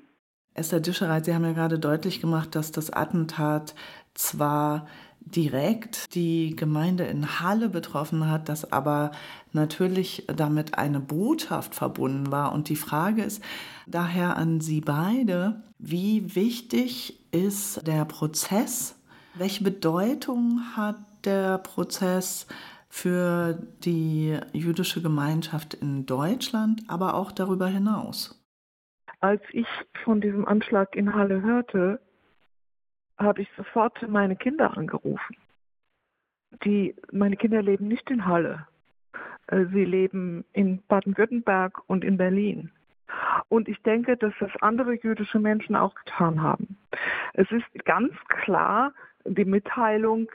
[0.53, 3.73] Esther Dischereit, Sie haben ja gerade deutlich gemacht, dass das Attentat
[4.13, 4.87] zwar
[5.21, 9.11] direkt die Gemeinde in Halle betroffen hat, dass aber
[9.53, 12.51] natürlich damit eine Botschaft verbunden war.
[12.51, 13.41] Und die Frage ist
[13.87, 18.99] daher an Sie beide, wie wichtig ist der Prozess?
[19.35, 22.47] Welche Bedeutung hat der Prozess
[22.91, 28.37] für die jüdische Gemeinschaft in Deutschland, aber auch darüber hinaus?
[29.21, 29.67] Als ich
[30.03, 32.01] von diesem Anschlag in Halle hörte,
[33.17, 35.37] habe ich sofort meine Kinder angerufen.
[36.65, 38.67] Die, meine Kinder leben nicht in Halle.
[39.47, 42.71] Äh, sie leben in Baden-Württemberg und in Berlin.
[43.47, 46.77] Und ich denke, dass das andere jüdische Menschen auch getan haben.
[47.33, 48.93] Es ist ganz klar
[49.25, 50.27] die Mitteilung,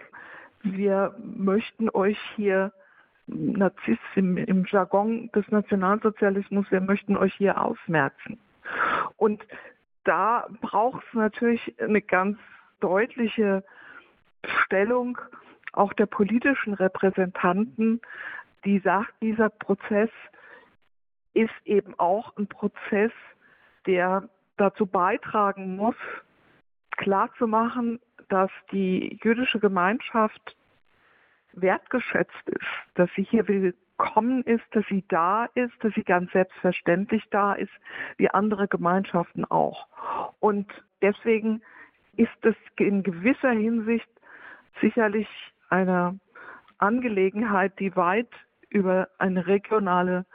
[0.74, 2.72] wir möchten euch hier
[3.28, 8.38] Narzisst im, im Jargon des Nationalsozialismus, wir möchten euch hier ausmerzen.
[9.16, 9.44] Und
[10.04, 12.38] da braucht es natürlich eine ganz
[12.78, 13.64] deutliche
[14.62, 15.18] Stellung
[15.72, 18.00] auch der politischen Repräsentanten,
[18.64, 20.10] die sagt, dieser Prozess
[21.34, 23.12] ist eben auch ein Prozess,
[23.86, 25.96] der dazu beitragen muss,
[26.92, 30.56] klarzumachen, dass die jüdische Gemeinschaft
[31.52, 37.24] wertgeschätzt ist, dass sie hier willkommen ist, dass sie da ist, dass sie ganz selbstverständlich
[37.30, 37.72] da ist,
[38.16, 39.86] wie andere Gemeinschaften auch.
[40.40, 40.70] Und
[41.02, 41.62] deswegen
[42.16, 44.08] ist es in gewisser Hinsicht
[44.80, 45.28] sicherlich
[45.68, 46.18] eine
[46.78, 48.28] Angelegenheit, die weit
[48.68, 50.26] über eine regionale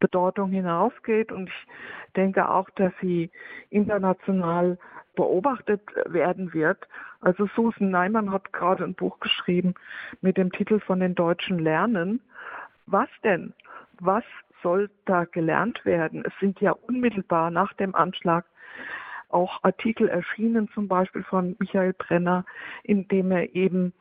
[0.00, 1.32] Bedeutung hinausgeht.
[1.32, 1.66] Und ich
[2.16, 3.30] denke auch, dass sie
[3.70, 4.78] international
[5.14, 6.86] beobachtet werden wird.
[7.20, 9.74] Also Susan Neiman hat gerade ein Buch geschrieben
[10.20, 12.20] mit dem Titel von den Deutschen Lernen.
[12.86, 13.52] Was denn?
[14.00, 14.24] Was
[14.62, 16.24] soll da gelernt werden?
[16.24, 18.44] Es sind ja unmittelbar nach dem Anschlag
[19.28, 22.44] auch Artikel erschienen, zum Beispiel von Michael Brenner,
[22.82, 23.92] in dem er eben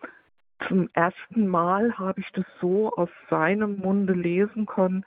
[0.67, 5.05] zum ersten Mal, habe ich das so aus seinem Munde lesen können,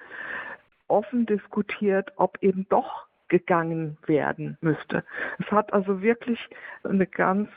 [0.88, 3.07] offen diskutiert, ob eben doch
[3.39, 5.03] gegangen werden müsste.
[5.41, 6.39] Es hat also wirklich
[6.85, 7.49] eine ganz,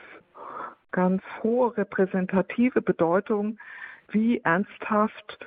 [0.92, 3.60] ganz hohe repräsentative Bedeutung,
[4.10, 5.46] wie ernsthaft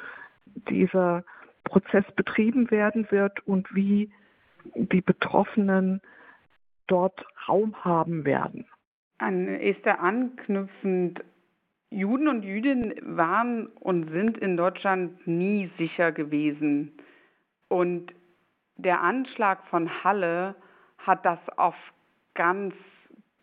[0.69, 1.25] dieser
[1.65, 4.13] Prozess betrieben werden wird und wie
[4.77, 6.01] die Betroffenen
[6.87, 8.67] dort Raum haben werden.
[9.19, 11.25] An Esther anknüpfend,
[11.91, 16.93] Juden und Jüdinnen waren und sind in Deutschland nie sicher gewesen.
[17.67, 18.13] Und
[18.83, 20.55] der Anschlag von Halle
[20.99, 21.75] hat das auf
[22.35, 22.75] ganz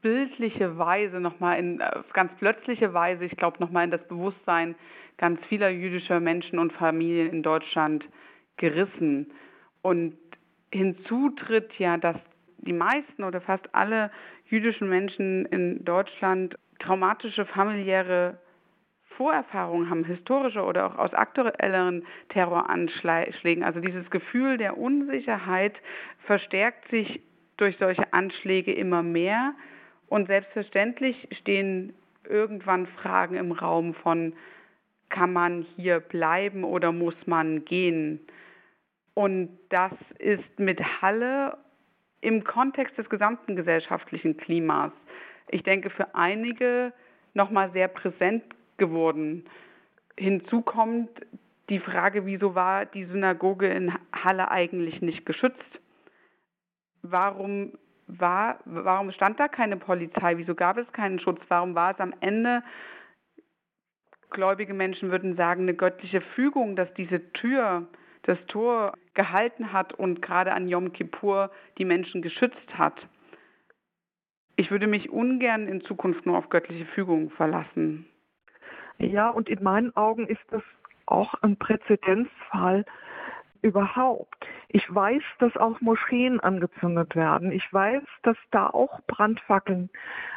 [0.01, 4.75] bildliche Weise nochmal in auf ganz plötzliche Weise, ich glaube nochmal in das Bewusstsein
[5.17, 8.05] ganz vieler jüdischer Menschen und Familien in Deutschland
[8.57, 9.31] gerissen.
[9.81, 10.17] Und
[10.71, 12.17] hinzu tritt ja, dass
[12.59, 14.11] die meisten oder fast alle
[14.45, 18.37] jüdischen Menschen in Deutschland traumatische familiäre
[19.17, 23.63] Vorerfahrungen haben, historische oder auch aus aktuelleren Terroranschlägen.
[23.63, 25.73] Also dieses Gefühl der Unsicherheit
[26.25, 27.21] verstärkt sich
[27.57, 29.53] durch solche Anschläge immer mehr.
[30.07, 31.93] Und selbstverständlich stehen
[32.29, 34.33] irgendwann Fragen im Raum von,
[35.09, 38.19] kann man hier bleiben oder muss man gehen?
[39.13, 41.57] Und das ist mit Halle
[42.21, 44.91] im Kontext des gesamten gesellschaftlichen Klimas,
[45.49, 46.91] ich denke, für einige
[47.33, 48.43] nochmal sehr präsent
[48.77, 49.45] geworden.
[50.17, 51.09] Hinzu kommt
[51.69, 55.79] die Frage, wieso war die Synagoge in Halle eigentlich nicht geschützt?
[57.01, 57.73] Warum
[58.07, 60.37] war, warum stand da keine Polizei?
[60.37, 61.41] Wieso gab es keinen Schutz?
[61.49, 62.63] Warum war es am Ende,
[64.29, 67.87] gläubige Menschen würden sagen, eine göttliche Fügung, dass diese Tür,
[68.23, 72.95] das Tor gehalten hat und gerade an Yom Kippur die Menschen geschützt hat?
[74.55, 78.07] Ich würde mich ungern in Zukunft nur auf göttliche Fügung verlassen.
[78.99, 80.63] Ja, und in meinen Augen ist das
[81.05, 82.85] auch ein Präzedenzfall
[83.61, 84.47] überhaupt.
[84.69, 87.51] Ich weiß, dass auch Moscheen angezündet werden.
[87.51, 89.89] Ich weiß, dass da auch Brandfackeln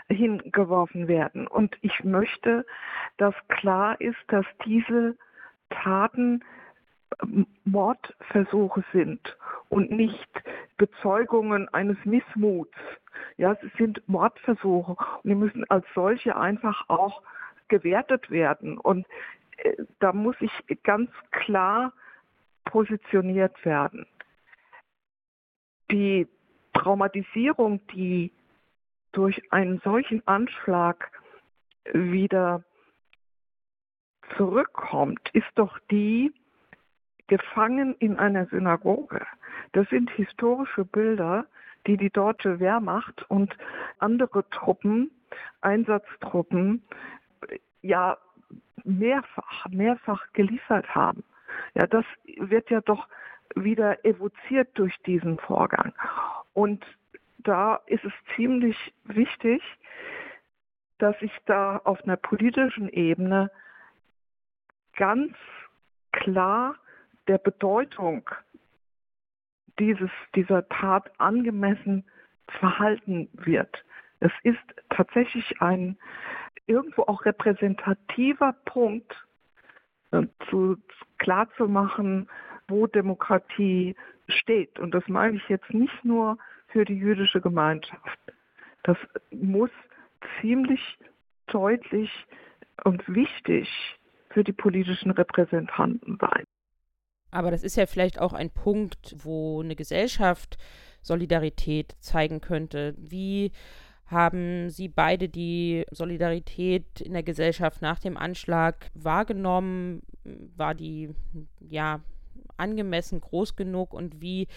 [0.09, 1.47] hingeworfen werden.
[1.47, 2.67] Und ich möchte,
[3.19, 5.17] dass klar ist, dass diese
[5.71, 6.43] Taten
[7.65, 9.37] Mordversuche sind
[9.69, 10.29] und nicht
[10.77, 12.77] Bezeugungen eines Missmuts.
[13.37, 17.23] Ja, es sind Mordversuche und die müssen als solche einfach auch
[17.71, 18.77] gewertet werden.
[18.77, 19.07] Und
[19.57, 20.53] äh, da muss ich
[20.83, 21.95] ganz klar
[22.67, 24.07] positioniert werden.
[25.91, 26.29] Die
[26.75, 28.33] Traumatisierung, die
[29.13, 31.11] durch einen solchen Anschlag
[31.93, 32.63] wieder
[34.37, 36.33] zurückkommt, ist doch die,
[37.27, 39.25] gefangen in einer Synagoge.
[39.73, 41.47] Das sind historische Bilder,
[41.87, 43.57] die die deutsche Wehrmacht und
[43.99, 45.11] andere Truppen,
[45.61, 46.83] Einsatztruppen,
[47.83, 48.19] ja
[48.85, 51.25] mehrfach, mehrfach geliefert haben.
[51.75, 52.05] Ja, das
[52.37, 53.09] wird ja doch
[53.55, 55.93] wieder evoziert durch diesen Vorgang.
[56.53, 56.85] Und
[57.39, 59.63] da ist es ziemlich wichtig,
[60.99, 63.51] dass ich da auf einer politischen Ebene
[64.97, 65.35] ganz
[66.13, 66.77] klar
[67.27, 68.29] der Bedeutung
[69.79, 72.05] dieses, dieser Tat angemessen
[72.59, 73.85] verhalten wird.
[74.21, 74.59] Es ist
[74.91, 75.97] tatsächlich ein
[76.71, 79.13] irgendwo auch repräsentativer Punkt,
[80.13, 80.77] äh, zu,
[81.19, 82.29] klar zu machen,
[82.69, 83.97] wo Demokratie
[84.29, 84.79] steht.
[84.79, 86.39] Und das meine ich jetzt nicht nur
[86.69, 88.19] für die jüdische Gemeinschaft.
[88.85, 88.97] Das
[89.31, 89.71] muss
[90.41, 90.81] ziemlich
[91.49, 92.11] deutlich
[92.85, 93.69] und wichtig
[94.31, 96.45] für die politischen Repräsentanten sein.
[97.33, 100.57] Aber das ist ja vielleicht auch ein Punkt, wo eine Gesellschaft
[101.03, 102.95] Solidarität zeigen könnte.
[102.97, 103.53] Wie
[104.11, 110.03] haben Sie beide die Solidarität in der Gesellschaft nach dem Anschlag wahrgenommen?
[110.57, 111.15] War die
[111.61, 112.01] ja
[112.57, 114.49] angemessen groß genug und wie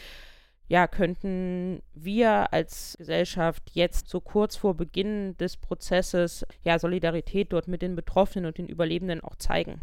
[0.69, 7.67] ja, könnten wir als Gesellschaft jetzt so kurz vor Beginn des Prozesses ja Solidarität dort
[7.67, 9.81] mit den Betroffenen und den Überlebenden auch zeigen?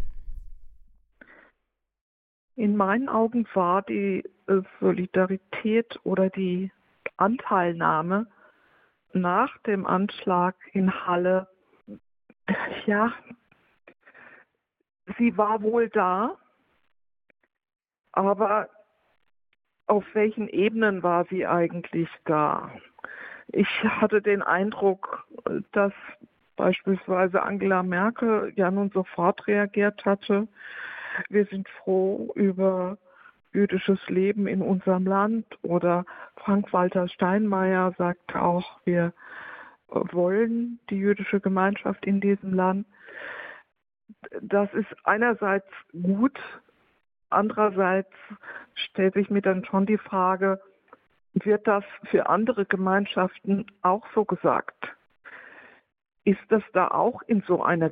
[2.57, 6.71] In meinen Augen war die äh, Solidarität oder die
[7.17, 8.27] Anteilnahme
[9.13, 11.49] nach dem Anschlag in Halle,
[12.87, 13.13] ja,
[15.19, 16.37] sie war wohl da,
[18.13, 18.69] aber
[19.87, 22.71] auf welchen Ebenen war sie eigentlich da?
[23.49, 25.27] Ich hatte den Eindruck,
[25.73, 25.93] dass
[26.57, 30.47] beispielsweise Angela Merkel ja nun sofort reagiert hatte
[31.29, 32.99] wir sind froh über
[33.53, 36.05] jüdisches Leben in unserem Land oder
[36.37, 39.13] Frank-Walter Steinmeier sagt auch, wir
[39.89, 42.87] wollen die jüdische Gemeinschaft in diesem Land.
[44.41, 46.39] Das ist einerseits gut,
[47.29, 48.13] andererseits
[48.75, 50.61] stellt sich mir dann schon die Frage,
[51.35, 54.97] wird das für andere Gemeinschaften auch so gesagt?
[56.25, 57.91] Ist das da auch in so einer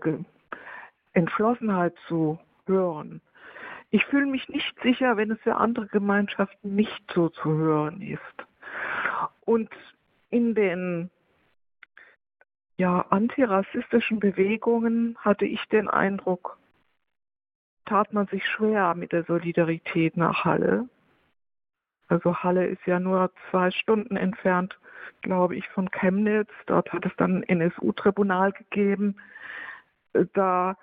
[1.12, 3.20] Entschlossenheit zu hören.
[3.90, 8.20] Ich fühle mich nicht sicher, wenn es für andere Gemeinschaften nicht so zu hören ist.
[9.44, 9.70] Und
[10.30, 11.10] in den
[12.76, 16.58] ja, antirassistischen Bewegungen hatte ich den Eindruck,
[17.86, 20.88] tat man sich schwer mit der Solidarität nach Halle.
[22.08, 24.78] Also Halle ist ja nur zwei Stunden entfernt,
[25.22, 26.50] glaube ich, von Chemnitz.
[26.66, 29.16] Dort hat es dann ein NSU-Tribunal gegeben.
[30.34, 30.76] Da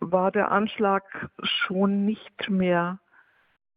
[0.00, 1.04] war der Anschlag
[1.42, 2.98] schon nicht mehr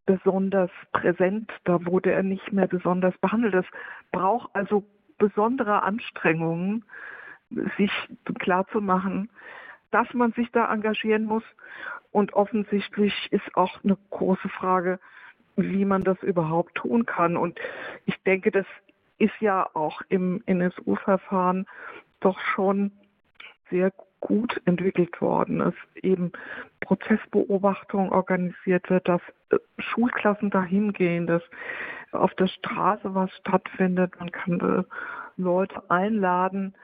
[0.05, 3.53] besonders präsent, da wurde er nicht mehr besonders behandelt.
[3.53, 3.65] Es
[4.11, 4.83] braucht also
[5.17, 6.83] besondere Anstrengungen,
[7.77, 7.91] sich
[8.39, 9.29] klarzumachen,
[9.91, 11.43] dass man sich da engagieren muss.
[12.11, 14.99] Und offensichtlich ist auch eine große Frage,
[15.55, 17.37] wie man das überhaupt tun kann.
[17.37, 17.59] Und
[18.05, 18.65] ich denke, das
[19.17, 21.67] ist ja auch im NSU-Verfahren
[22.19, 22.91] doch schon
[23.69, 23.91] sehr
[24.21, 26.31] gut entwickelt worden, dass eben
[26.79, 31.43] Prozessbeobachtung organisiert wird, dass äh, Schulklassen dahin gehen, dass
[32.11, 34.83] auf der Straße was stattfindet, man kann äh,
[35.37, 36.75] Leute einladen.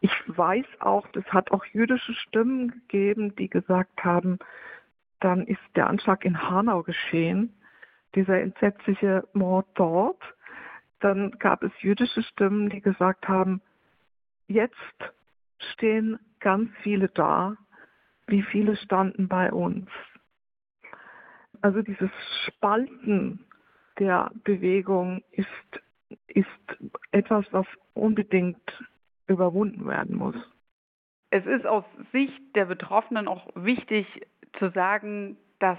[0.00, 4.38] Ich weiß auch, es hat auch jüdische Stimmen gegeben, die gesagt haben,
[5.20, 7.54] dann ist der Anschlag in Hanau geschehen,
[8.14, 10.22] dieser entsetzliche Mord dort.
[11.00, 13.60] Dann gab es jüdische Stimmen, die gesagt haben,
[14.46, 14.74] jetzt
[15.72, 17.56] stehen ganz viele da.
[18.26, 19.88] Wie viele standen bei uns?
[21.60, 22.10] Also dieses
[22.46, 23.44] Spalten
[23.98, 25.48] der Bewegung ist,
[26.26, 26.46] ist
[27.12, 28.84] etwas, was unbedingt
[29.26, 30.36] überwunden werden muss.
[31.30, 34.06] Es ist aus Sicht der Betroffenen auch wichtig
[34.58, 35.78] zu sagen, dass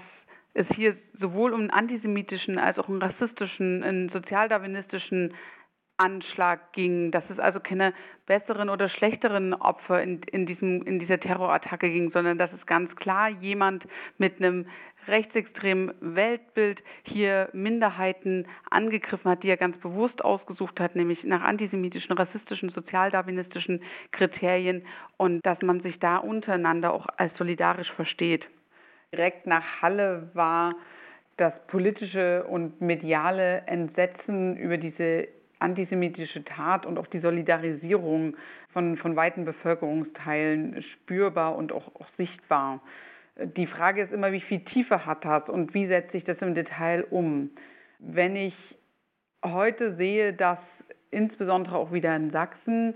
[0.54, 5.34] es hier sowohl um einen antisemitischen als auch einen rassistischen, einen sozialdarwinistischen
[5.98, 7.94] Anschlag ging, dass es also keine
[8.26, 12.96] besseren oder schlechteren Opfer in, in, diesem, in dieser Terrorattacke ging, sondern dass es ganz
[12.96, 13.84] klar jemand
[14.18, 14.68] mit einem
[15.08, 22.16] rechtsextremen Weltbild hier Minderheiten angegriffen hat, die er ganz bewusst ausgesucht hat, nämlich nach antisemitischen,
[22.16, 24.86] rassistischen, sozialdarwinistischen Kriterien
[25.18, 28.46] und dass man sich da untereinander auch als solidarisch versteht.
[29.14, 30.76] Direkt nach Halle war
[31.38, 35.28] das politische und mediale Entsetzen über diese
[35.60, 38.36] antisemitische Tat und auch die Solidarisierung
[38.72, 42.82] von, von weiten Bevölkerungsteilen spürbar und auch, auch sichtbar.
[43.38, 46.56] Die Frage ist immer, wie viel Tiefe hat das und wie setze ich das im
[46.56, 47.52] Detail um?
[48.00, 48.56] Wenn ich
[49.44, 50.60] heute sehe, dass
[51.12, 52.96] insbesondere auch wieder in Sachsen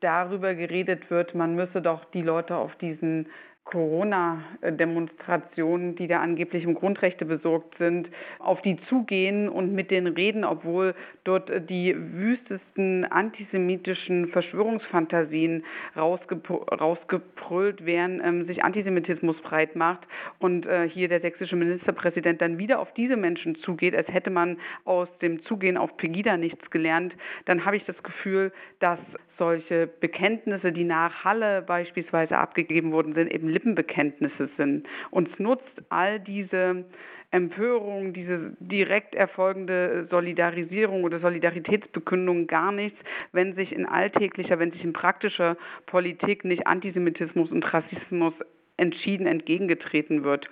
[0.00, 3.26] darüber geredet wird, man müsse doch die Leute auf diesen
[3.66, 10.44] Corona-Demonstrationen, die da angeblich um Grundrechte besorgt sind, auf die zugehen und mit denen reden,
[10.44, 10.94] obwohl
[11.24, 15.64] dort die wüstesten antisemitischen Verschwörungsfantasien
[15.96, 20.06] rausgebrüllt werden, ähm, sich Antisemitismus breit macht
[20.38, 24.58] und äh, hier der sächsische Ministerpräsident dann wieder auf diese Menschen zugeht, als hätte man
[24.84, 27.14] aus dem Zugehen auf Pegida nichts gelernt,
[27.46, 29.00] dann habe ich das Gefühl, dass
[29.38, 34.86] solche Bekenntnisse, die nach Halle beispielsweise abgegeben worden sind, eben Lippenbekenntnisse sind.
[35.10, 36.84] Uns nutzt all diese
[37.30, 42.98] Empörung, diese direkt erfolgende Solidarisierung oder Solidaritätsbekündung gar nichts,
[43.32, 45.56] wenn sich in alltäglicher, wenn sich in praktischer
[45.86, 48.34] Politik nicht Antisemitismus und Rassismus
[48.76, 50.48] entschieden entgegengetreten wird.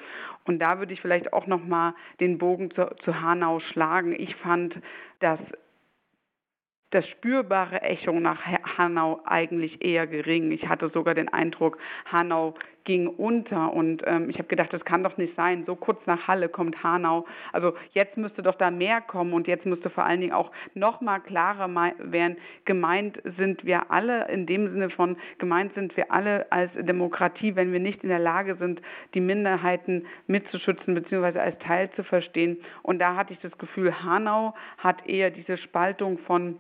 [0.47, 4.19] Und da würde ich vielleicht auch noch mal den Bogen zu, zu Hanau schlagen.
[4.19, 4.75] Ich fand,
[5.21, 5.41] dass
[6.95, 8.41] das spürbare Echo nach
[8.79, 10.53] Hanau eigentlich eher gering.
[10.53, 11.77] Ich hatte sogar den Eindruck,
[12.07, 12.55] Hanau
[12.85, 15.65] ging unter und ähm, ich habe gedacht, das kann doch nicht sein.
[15.67, 17.27] So kurz nach Halle kommt Hanau.
[17.53, 21.01] Also jetzt müsste doch da mehr kommen und jetzt müsste vor allen Dingen auch noch
[21.01, 22.37] mal klarer werden.
[22.65, 27.73] Gemeint sind wir alle in dem Sinne von gemeint sind wir alle als Demokratie, wenn
[27.73, 28.81] wir nicht in der Lage sind,
[29.15, 31.39] die Minderheiten mitzuschützen bzw.
[31.39, 32.59] als Teil zu verstehen.
[32.83, 36.57] Und da hatte ich das Gefühl, Hanau hat eher diese Spaltung von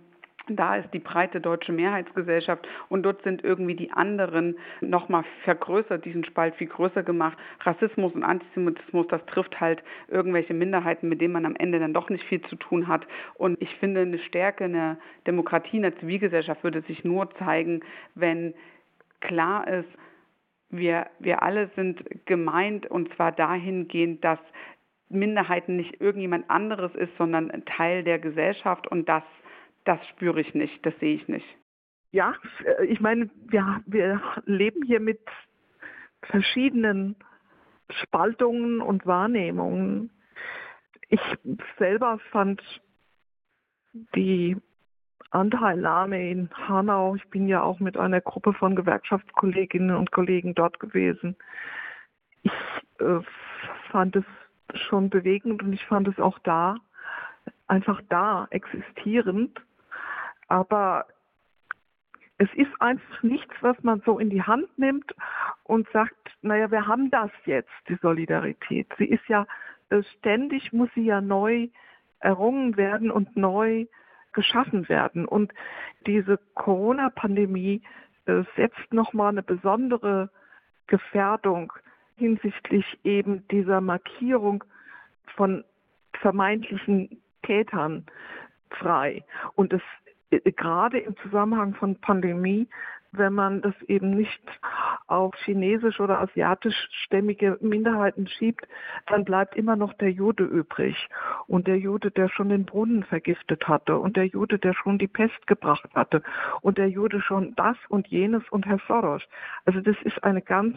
[0.48, 6.24] da ist die breite deutsche Mehrheitsgesellschaft und dort sind irgendwie die anderen nochmal vergrößert, diesen
[6.24, 7.38] Spalt viel größer gemacht.
[7.60, 12.10] Rassismus und Antisemitismus, das trifft halt irgendwelche Minderheiten, mit denen man am Ende dann doch
[12.10, 13.06] nicht viel zu tun hat.
[13.34, 17.80] Und ich finde, eine Stärke einer Demokratie, einer Zivilgesellschaft würde sich nur zeigen,
[18.14, 18.54] wenn
[19.20, 19.88] klar ist,
[20.68, 24.38] wir, wir alle sind gemeint und zwar dahingehend, dass
[25.08, 29.22] Minderheiten nicht irgendjemand anderes ist, sondern Teil der Gesellschaft und das
[29.84, 31.46] das spüre ich nicht, das sehe ich nicht.
[32.10, 32.34] Ja,
[32.64, 35.20] äh, ich meine, wir, wir leben hier mit
[36.22, 37.16] verschiedenen
[37.90, 40.10] Spaltungen und Wahrnehmungen.
[41.08, 41.20] Ich
[41.78, 42.62] selber fand
[44.14, 44.56] die
[45.30, 50.78] Anteilnahme in Hanau, ich bin ja auch mit einer Gruppe von Gewerkschaftskolleginnen und Kollegen dort
[50.78, 51.36] gewesen,
[52.42, 52.52] ich
[53.00, 53.20] äh,
[53.90, 54.24] fand es
[54.74, 56.76] schon bewegend und ich fand es auch da,
[57.66, 59.60] einfach da, existierend
[60.48, 61.06] aber
[62.38, 65.14] es ist einfach nichts, was man so in die Hand nimmt
[65.62, 68.88] und sagt, naja, wir haben das jetzt, die Solidarität.
[68.98, 69.46] Sie ist ja
[69.90, 71.68] äh, ständig, muss sie ja neu
[72.20, 73.86] errungen werden und neu
[74.32, 75.26] geschaffen werden.
[75.26, 75.52] Und
[76.06, 77.82] diese Corona-Pandemie
[78.26, 80.30] äh, setzt nochmal eine besondere
[80.86, 81.72] Gefährdung
[82.16, 84.64] hinsichtlich eben dieser Markierung
[85.36, 85.64] von
[86.20, 88.06] vermeintlichen Tätern
[88.70, 89.24] frei.
[89.54, 89.82] Und es
[90.40, 92.68] gerade im Zusammenhang von Pandemie
[93.16, 94.42] wenn man das eben nicht
[95.06, 98.66] auf chinesisch oder asiatischstämmige Minderheiten schiebt,
[99.06, 100.96] dann bleibt immer noch der Jude übrig.
[101.46, 105.08] Und der Jude, der schon den Brunnen vergiftet hatte und der Jude, der schon die
[105.08, 106.22] Pest gebracht hatte
[106.62, 109.22] und der Jude schon das und jenes und Herr Soros.
[109.64, 110.76] Also das ist eine ganz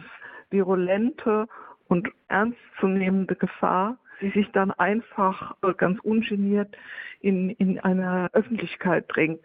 [0.50, 1.46] virulente
[1.88, 6.76] und ernstzunehmende Gefahr, die sich dann einfach ganz ungeniert
[7.20, 9.40] in, in eine Öffentlichkeit drängt,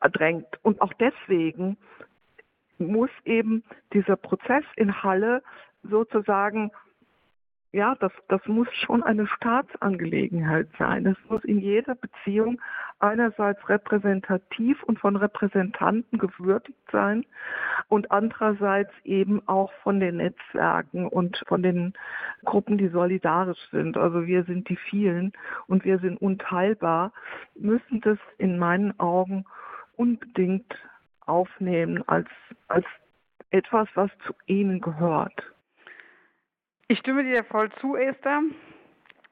[0.00, 0.46] äh, drängt.
[0.62, 1.76] Und auch deswegen
[2.78, 5.42] muss eben dieser Prozess in Halle
[5.82, 6.70] sozusagen
[7.76, 11.04] ja, das, das muss schon eine Staatsangelegenheit sein.
[11.04, 12.58] Es muss in jeder Beziehung
[13.00, 17.26] einerseits repräsentativ und von Repräsentanten gewürdigt sein
[17.88, 21.92] und andererseits eben auch von den Netzwerken und von den
[22.46, 23.98] Gruppen, die solidarisch sind.
[23.98, 25.34] Also wir sind die vielen
[25.66, 27.12] und wir sind unteilbar,
[27.56, 29.44] müssen das in meinen Augen
[29.96, 30.74] unbedingt
[31.26, 32.28] aufnehmen als,
[32.68, 32.86] als
[33.50, 35.55] etwas, was zu ihnen gehört.
[36.88, 38.42] Ich stimme dir voll zu, Esther.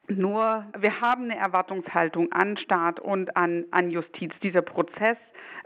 [0.08, 4.32] Nur wir haben eine Erwartungshaltung an Staat und an, an Justiz.
[4.42, 5.16] Dieser Prozess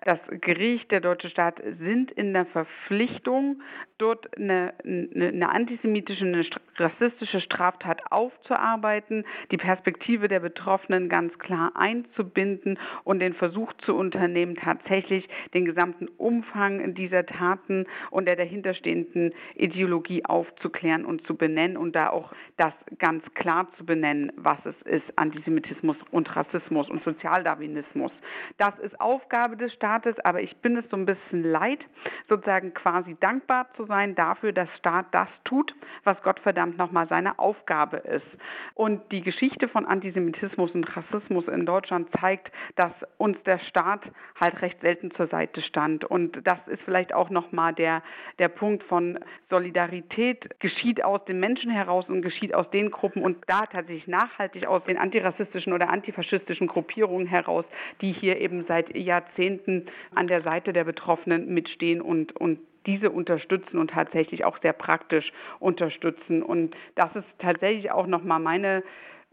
[0.04, 3.62] das Gericht, der deutsche Staat sind in der Verpflichtung,
[3.98, 6.46] dort eine, eine, eine antisemitische, eine
[6.76, 14.54] rassistische Straftat aufzuarbeiten, die Perspektive der Betroffenen ganz klar einzubinden und den Versuch zu unternehmen,
[14.54, 21.96] tatsächlich den gesamten Umfang dieser Taten und der dahinterstehenden Ideologie aufzuklären und zu benennen und
[21.96, 28.12] da auch das ganz klar zu benennen, was es ist, Antisemitismus und Rassismus und Sozialdarwinismus.
[28.56, 31.80] Das ist Aufgabe des Staates aber ich bin es so ein bisschen leid,
[32.28, 35.74] sozusagen quasi dankbar zu sein dafür, dass Staat das tut,
[36.04, 38.26] was Gott verdammt nochmal seine Aufgabe ist.
[38.74, 44.02] Und die Geschichte von Antisemitismus und Rassismus in Deutschland zeigt, dass uns der Staat
[44.38, 46.04] halt recht selten zur Seite stand.
[46.04, 48.02] Und das ist vielleicht auch nochmal der,
[48.38, 49.18] der Punkt von
[49.50, 54.66] Solidarität geschieht aus den Menschen heraus und geschieht aus den Gruppen und da tatsächlich nachhaltig
[54.66, 57.64] aus den antirassistischen oder antifaschistischen Gruppierungen heraus,
[58.00, 63.78] die hier eben seit Jahrzehnten an der Seite der Betroffenen mitstehen und, und diese unterstützen
[63.78, 66.42] und tatsächlich auch sehr praktisch unterstützen.
[66.42, 68.82] Und das ist tatsächlich auch nochmal meine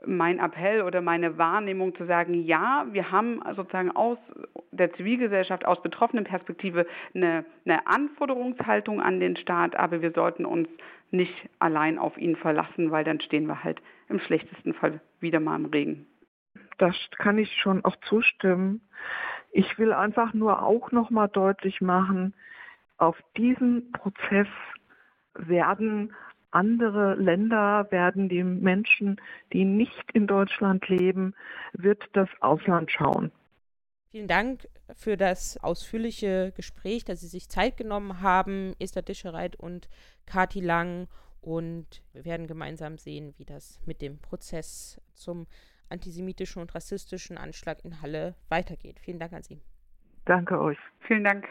[0.08, 4.20] mein Appell oder meine Wahrnehmung zu sagen, ja, wir haben sozusagen aus
[4.72, 6.86] der Zivilgesellschaft, aus betroffenen Perspektive
[7.16, 10.68] eine, eine Anforderungshaltung an den Staat, aber wir sollten uns
[11.12, 15.56] nicht allein auf ihn verlassen, weil dann stehen wir halt im schlechtesten Fall wieder mal
[15.56, 16.08] im Regen.
[16.78, 18.82] Das kann ich schon auch zustimmen.
[19.52, 22.34] Ich will einfach nur auch noch mal deutlich machen,
[22.98, 24.48] auf diesen Prozess
[25.34, 26.14] werden
[26.52, 29.20] andere Länder, werden die Menschen,
[29.52, 31.36] die nicht in Deutschland leben,
[31.74, 33.32] wird das Ausland schauen.
[34.12, 34.66] Vielen Dank
[34.96, 39.90] für das ausführliche Gespräch, dass Sie sich Zeit genommen haben, Esther Dischereit und
[40.26, 41.10] Kati Lang.
[41.46, 45.46] Und wir werden gemeinsam sehen, wie das mit dem Prozess zum
[45.90, 49.00] antisemitischen und rassistischen Anschlag in Halle weitergeht.
[49.00, 49.62] Vielen Dank an Sie.
[50.26, 50.80] Danke euch.
[51.02, 51.46] Vielen Dank.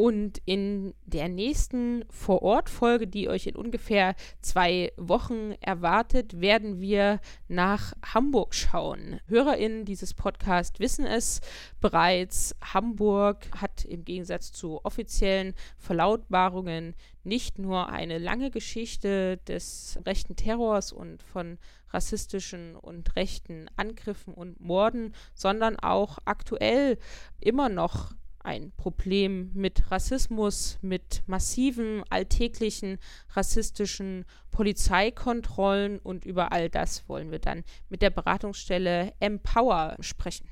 [0.00, 7.92] Und in der nächsten Vor-Ort-Folge, die euch in ungefähr zwei Wochen erwartet, werden wir nach
[8.02, 9.20] Hamburg schauen.
[9.26, 11.42] HörerInnen dieses Podcasts wissen es
[11.82, 12.56] bereits.
[12.62, 20.92] Hamburg hat im Gegensatz zu offiziellen Verlautbarungen nicht nur eine lange Geschichte des rechten Terrors
[20.92, 21.58] und von
[21.90, 26.96] rassistischen und rechten Angriffen und Morden, sondern auch aktuell
[27.38, 32.98] immer noch ein Problem mit Rassismus, mit massiven alltäglichen
[33.30, 40.48] rassistischen Polizeikontrollen und über all das wollen wir dann mit der Beratungsstelle Empower sprechen.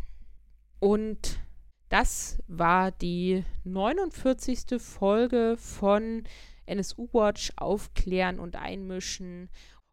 [0.81, 1.40] Und
[1.89, 4.81] das war die 49.
[4.81, 6.24] Folge von
[6.66, 9.48] NSU Watch Aufklären und Einmischen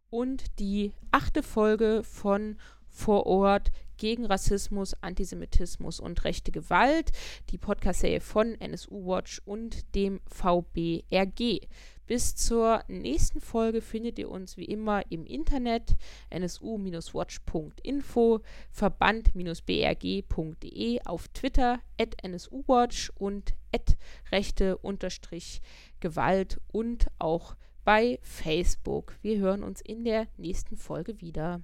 [0.09, 2.57] und die achte Folge von
[2.89, 7.11] Vor Ort gegen Rassismus, Antisemitismus und rechte Gewalt,
[7.49, 11.61] die Podcast-Serie von NSU Watch und dem VBRG.
[12.07, 15.95] Bis zur nächsten Folge findet ihr uns wie immer im Internet
[16.30, 18.41] nsu-watch.info,
[18.72, 23.97] verband-brg.de, auf Twitter at nsuwatch und at
[24.31, 29.15] rechte-gewalt und auch bei Facebook.
[29.23, 31.63] Wir hören uns in der nächsten Folge wieder.